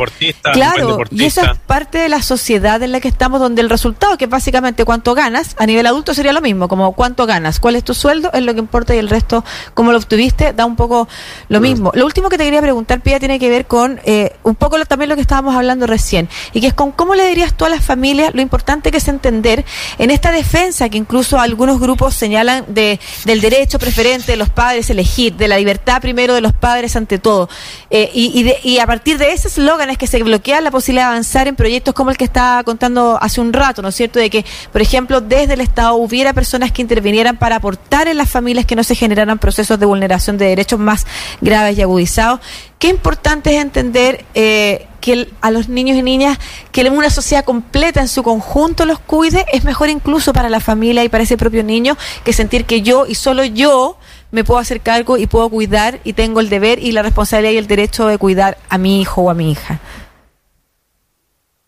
claro, 0.53 0.99
y 1.11 1.25
eso 1.25 1.41
es 1.41 1.59
parte 1.67 1.99
de 1.99 2.09
la 2.09 2.23
sociedad 2.23 2.83
en 2.83 2.93
la 2.93 3.01
que 3.01 3.09
estamos, 3.09 3.41
donde 3.41 3.63
el 3.63 3.71
resultado, 3.71 4.19
que 4.19 4.25
es 4.25 4.31
básicamente 4.31 4.85
cuánto 4.85 5.15
ganas, 5.15 5.57
a 5.59 5.65
nivel 5.65 5.87
adulto 5.87 6.13
sería 6.13 6.33
lo 6.33 6.41
mismo, 6.43 6.69
como 6.69 6.93
cuánto 6.93 7.25
ganas, 7.25 7.61
cuál 7.61 7.77
es 7.77 7.85
tu 7.85 7.95
sueldo, 7.95 8.31
lo 8.47 8.55
que 8.55 8.61
importa 8.61 8.95
y 8.95 8.99
el 8.99 9.09
resto, 9.09 9.45
como 9.75 9.93
lo 9.93 9.99
obtuviste, 9.99 10.53
da 10.53 10.67
un 10.67 10.77
poco 10.77 11.09
lo 11.49 11.61
mismo. 11.61 11.93
Lo 11.95 12.05
último 12.05 12.29
que 12.29 12.39
te 12.39 12.45
quería 12.45 12.61
preguntar, 12.61 13.01
Pia, 13.01 13.19
tiene 13.19 13.39
que 13.39 13.49
ver 13.49 13.67
con 13.67 14.01
eh, 14.05 14.35
un 14.43 14.55
poco 14.55 14.83
también 14.87 15.09
lo 15.09 15.15
que 15.15 15.23
estábamos 15.23 15.55
hablando 15.55 15.87
recién, 15.87 16.29
y 16.53 16.61
que 16.61 16.67
es 16.67 16.75
con 16.75 16.93
cómo 16.93 17.15
le 17.15 17.27
dirías 17.27 17.55
tú 17.55 17.65
a 17.65 17.69
las 17.69 17.85
familias 17.85 18.35
lo 18.35 18.41
importante 18.41 18.91
que 18.91 18.99
es 18.99 19.09
entender 19.09 19.65
en 19.99 20.11
esta 20.11 20.33
defensa 20.33 20.89
que 20.89 20.99
incluso 20.99 21.39
algunos 21.39 21.81
grupos 21.81 22.15
señalan 22.15 22.65
de, 22.69 23.01
del 23.25 23.41
derecho 23.41 23.79
preferente 23.79 24.33
de 24.33 24.37
los 24.37 24.51
padres 24.51 24.91
elegir, 24.91 25.35
de 25.35 25.49
la 25.49 25.59
libertad 25.59 26.01
primero 26.01 26.35
de 26.35 26.41
los 26.41 26.53
padres 26.53 26.97
ante 26.97 27.19
todo. 27.19 27.49
Eh, 27.91 28.11
y, 28.15 28.55
y, 28.63 28.79
a 28.79 28.87
partir 28.87 29.19
de 29.19 29.33
ese 29.33 29.49
eslogan 29.49 29.91
es 29.91 29.99
que 29.99 30.07
se 30.07 30.23
bloquea 30.23 30.61
la 30.61 30.71
posibilidad 30.71 31.07
de 31.07 31.11
avanzar 31.13 31.49
en 31.49 31.57
proyectos 31.57 31.95
como 31.95 32.11
el 32.11 32.17
que 32.17 32.25
estaba 32.25 32.63
contando 32.65 33.19
hace 33.21 33.41
un 33.41 33.53
rato, 33.53 33.83
¿no 33.83 33.89
es 33.89 33.95
cierto? 33.95 34.19
De 34.19 34.31
que, 34.31 34.45
por 34.73 34.81
ejemplo, 34.81 35.21
desde 35.21 35.55
el 35.55 35.61
Estado 35.61 35.95
hubiera 35.95 36.33
personas 36.33 36.73
que 36.73 36.83
intervinieran 36.83 37.37
para 37.37 37.57
aportar 37.57 38.09
en 38.09 38.17
las 38.17 38.29
familias 38.33 38.67
que 38.67 38.75
no 38.75 38.83
se 38.83 38.95
generaran 38.95 39.39
procesos 39.39 39.79
de 39.79 39.87
vulneración 39.87 40.39
de 40.39 40.47
derechos 40.47 40.79
más 40.79 41.07
graves 41.41 41.79
y 41.79 41.83
agudizados. 41.83 42.41
Qué 42.79 42.89
importante 42.89 43.55
es 43.55 43.63
entender 43.63 44.25
eh, 44.35 44.89
que 45.01 45.29
a 45.41 45.51
los 45.51 45.69
niños 45.69 45.97
y 45.97 46.03
niñas, 46.03 46.39
que 46.71 46.89
una 46.89 47.11
sociedad 47.11 47.45
completa 47.45 48.01
en 48.01 48.09
su 48.09 48.23
conjunto 48.23 48.87
los 48.87 48.99
cuide, 48.99 49.45
es 49.53 49.65
mejor 49.65 49.89
incluso 49.91 50.33
para 50.33 50.49
la 50.49 50.61
familia 50.61 51.05
y 51.05 51.09
para 51.09 51.25
ese 51.25 51.37
propio 51.37 51.63
niño 51.63 51.97
que 52.25 52.33
sentir 52.33 52.65
que 52.65 52.83
yo 52.83 53.07
y 53.07 53.15
solo 53.15 53.45
yo 53.45 53.99
me 54.31 54.45
puedo 54.45 54.59
hacer 54.59 54.81
cargo 54.81 55.19
y 55.19 55.27
puedo 55.27 55.49
cuidar 55.51 56.01
y 56.05 56.15
tengo 56.15 56.41
el 56.41 56.49
deber 56.49 56.79
y 56.79 56.93
la 56.93 57.03
responsabilidad 57.03 57.53
y 57.53 57.59
el 57.59 57.67
derecho 57.67 58.07
de 58.07 58.19
cuidar 58.19 58.57
a 58.69 58.79
mi 58.79 59.01
hijo 59.01 59.23
o 59.23 59.31
a 59.31 59.35
mi 59.35 59.53
hija. 59.53 59.81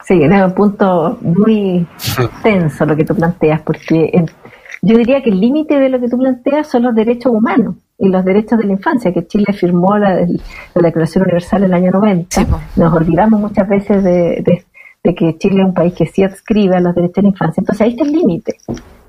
Sí, 0.07 0.23
es 0.23 0.31
un 0.31 0.55
punto 0.55 1.19
muy 1.23 1.87
tenso 2.43 2.85
lo 2.85 2.95
que 2.95 3.05
tú 3.05 3.15
planteas, 3.15 3.61
porque 3.63 4.11
yo 4.83 4.97
diría 4.99 5.23
que 5.23 5.31
el 5.31 5.41
límite 5.41 5.79
de 5.79 5.89
lo 5.89 6.01
que 6.01 6.09
tú 6.09 6.19
planteas 6.19 6.69
son 6.69 6.83
los 6.83 6.95
derechos 6.95 7.33
humanos 7.33 7.77
y 7.99 8.09
los 8.09 8.25
derechos 8.25 8.59
de 8.59 8.67
la 8.67 8.73
infancia, 8.73 9.13
que 9.13 9.27
Chile 9.27 9.53
firmó 9.53 9.97
la, 9.97 10.27
Declaración 10.75 11.23
Universal 11.25 11.63
en 11.63 11.71
el 11.71 11.75
año 11.75 11.91
90. 11.93 12.47
Nos 12.77 12.93
olvidamos 12.93 13.41
muchas 13.41 13.69
veces 13.69 14.03
de, 14.03 14.65
que 15.03 15.39
Chile 15.39 15.61
es 15.61 15.67
un 15.67 15.75
país 15.75 15.95
que 15.95 16.07
sí 16.07 16.23
adscribe 16.23 16.77
a 16.77 16.81
los 16.81 16.95
derechos 16.95 17.17
de 17.17 17.23
la 17.23 17.29
infancia. 17.29 17.61
Entonces 17.61 17.81
ahí 17.83 17.91
está 17.91 18.05
el 18.05 18.13
límite. 18.13 18.57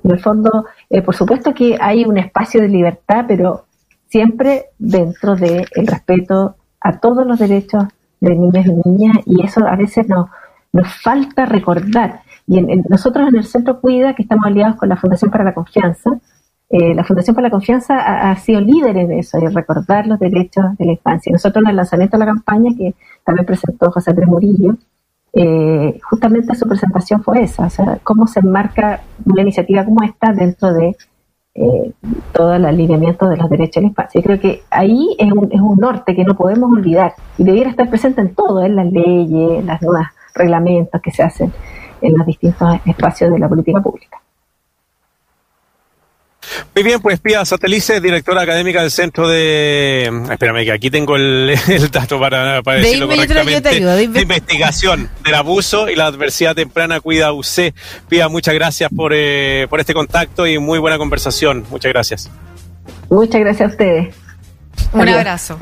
En 0.04 0.10
el 0.10 0.20
fondo, 0.20 0.66
eh, 0.88 1.02
por 1.02 1.16
supuesto 1.16 1.52
que 1.52 1.76
hay 1.80 2.04
un 2.04 2.16
espacio 2.16 2.60
de 2.60 2.68
libertad, 2.68 3.24
pero 3.26 3.64
siempre 4.08 4.66
dentro 4.78 5.34
del 5.34 5.66
el 5.72 5.86
respeto 5.86 6.56
a 6.80 7.00
todos 7.00 7.26
los 7.26 7.38
derechos 7.38 7.84
de 8.20 8.34
niños 8.34 8.66
y 8.66 8.88
niñas, 8.88 9.16
y 9.26 9.44
eso 9.44 9.66
a 9.66 9.74
veces 9.74 10.08
nos, 10.08 10.28
nos 10.72 10.88
falta 11.02 11.44
recordar. 11.44 12.20
Y 12.46 12.60
nosotros 12.88 13.28
en 13.28 13.36
el 13.36 13.44
Centro 13.44 13.80
Cuida, 13.80 14.14
que 14.14 14.22
estamos 14.22 14.46
aliados 14.46 14.76
con 14.76 14.88
la 14.88 14.96
Fundación 14.96 15.30
para 15.30 15.44
la 15.44 15.54
Confianza, 15.54 16.10
eh, 16.68 16.94
la 16.94 17.04
Fundación 17.04 17.34
para 17.34 17.46
la 17.46 17.50
Confianza 17.50 18.30
ha, 18.30 18.36
sido 18.36 18.60
líder 18.60 18.96
en 18.96 19.12
eso, 19.12 19.38
en 19.38 19.54
recordar 19.54 20.06
los 20.06 20.18
derechos 20.18 20.64
de 20.78 20.86
la 20.86 20.92
infancia. 20.92 21.32
Nosotros 21.32 21.62
en 21.64 21.70
el 21.70 21.76
lanzamiento 21.76 22.16
de 22.16 22.24
la 22.24 22.32
campaña, 22.32 22.70
que 22.76 22.94
también 23.24 23.46
presentó 23.46 23.90
José 23.90 24.10
Andrés 24.10 24.28
Murillo, 24.28 24.76
eh, 25.32 25.98
justamente 26.02 26.54
su 26.54 26.66
presentación 26.66 27.22
fue 27.22 27.42
esa, 27.42 27.66
o 27.66 27.70
sea, 27.70 27.98
cómo 28.02 28.26
se 28.26 28.40
enmarca 28.40 29.00
una 29.24 29.42
iniciativa 29.42 29.84
como 29.84 30.02
esta 30.02 30.32
dentro 30.32 30.72
de 30.72 30.96
eh, 31.54 31.92
todo 32.32 32.54
el 32.54 32.64
alineamiento 32.64 33.28
de 33.28 33.36
los 33.36 33.48
derechos 33.50 33.76
de 33.76 33.80
la 33.82 33.88
infancia. 33.88 34.20
Y 34.20 34.24
creo 34.24 34.40
que 34.40 34.62
ahí 34.70 35.14
es 35.18 35.30
un, 35.32 35.48
es 35.52 35.60
un 35.60 35.76
norte 35.76 36.16
que 36.16 36.24
no 36.24 36.36
podemos 36.36 36.70
olvidar 36.70 37.14
y 37.38 37.44
debiera 37.44 37.70
estar 37.70 37.88
presente 37.88 38.20
en 38.20 38.34
todo, 38.34 38.64
en 38.64 38.76
las 38.76 38.90
leyes, 38.90 39.60
en 39.60 39.66
los 39.66 39.82
nuevos 39.82 40.06
reglamentos 40.34 41.00
que 41.00 41.10
se 41.10 41.22
hacen 41.22 41.52
en 42.00 42.12
los 42.16 42.26
distintos 42.26 42.80
espacios 42.84 43.32
de 43.32 43.38
la 43.38 43.48
política 43.48 43.80
pública. 43.80 44.20
Muy 46.74 46.84
bien, 46.84 47.00
pues 47.00 47.18
Pía 47.20 47.44
Satelice, 47.44 48.00
directora 48.00 48.42
académica 48.42 48.82
del 48.82 48.90
Centro 48.90 49.28
de... 49.28 50.10
Espérame, 50.30 50.64
que 50.64 50.72
aquí 50.72 50.90
tengo 50.90 51.16
el, 51.16 51.54
dato 51.92 52.20
para, 52.20 52.62
para 52.62 52.78
decirlo 52.78 53.08
correctamente. 53.08 53.80
de, 53.80 54.20
investigación 54.20 55.08
del 55.24 55.34
abuso 55.34 55.88
y 55.88 55.96
la 55.96 56.06
adversidad 56.06 56.54
temprana 56.54 57.00
Cuida 57.00 57.32
UC. 57.32 57.74
Pía, 58.08 58.28
muchas 58.28 58.54
gracias 58.54 58.90
por, 58.94 59.12
eh, 59.14 59.66
por 59.68 59.80
este 59.80 59.94
contacto 59.94 60.46
y 60.46 60.58
muy 60.58 60.78
buena 60.78 60.98
conversación. 60.98 61.64
Muchas 61.70 61.92
gracias. 61.92 62.30
Muchas 63.10 63.40
gracias 63.40 63.68
a 63.68 63.72
ustedes. 63.72 64.14
Un 64.92 65.08
abrazo. 65.08 65.58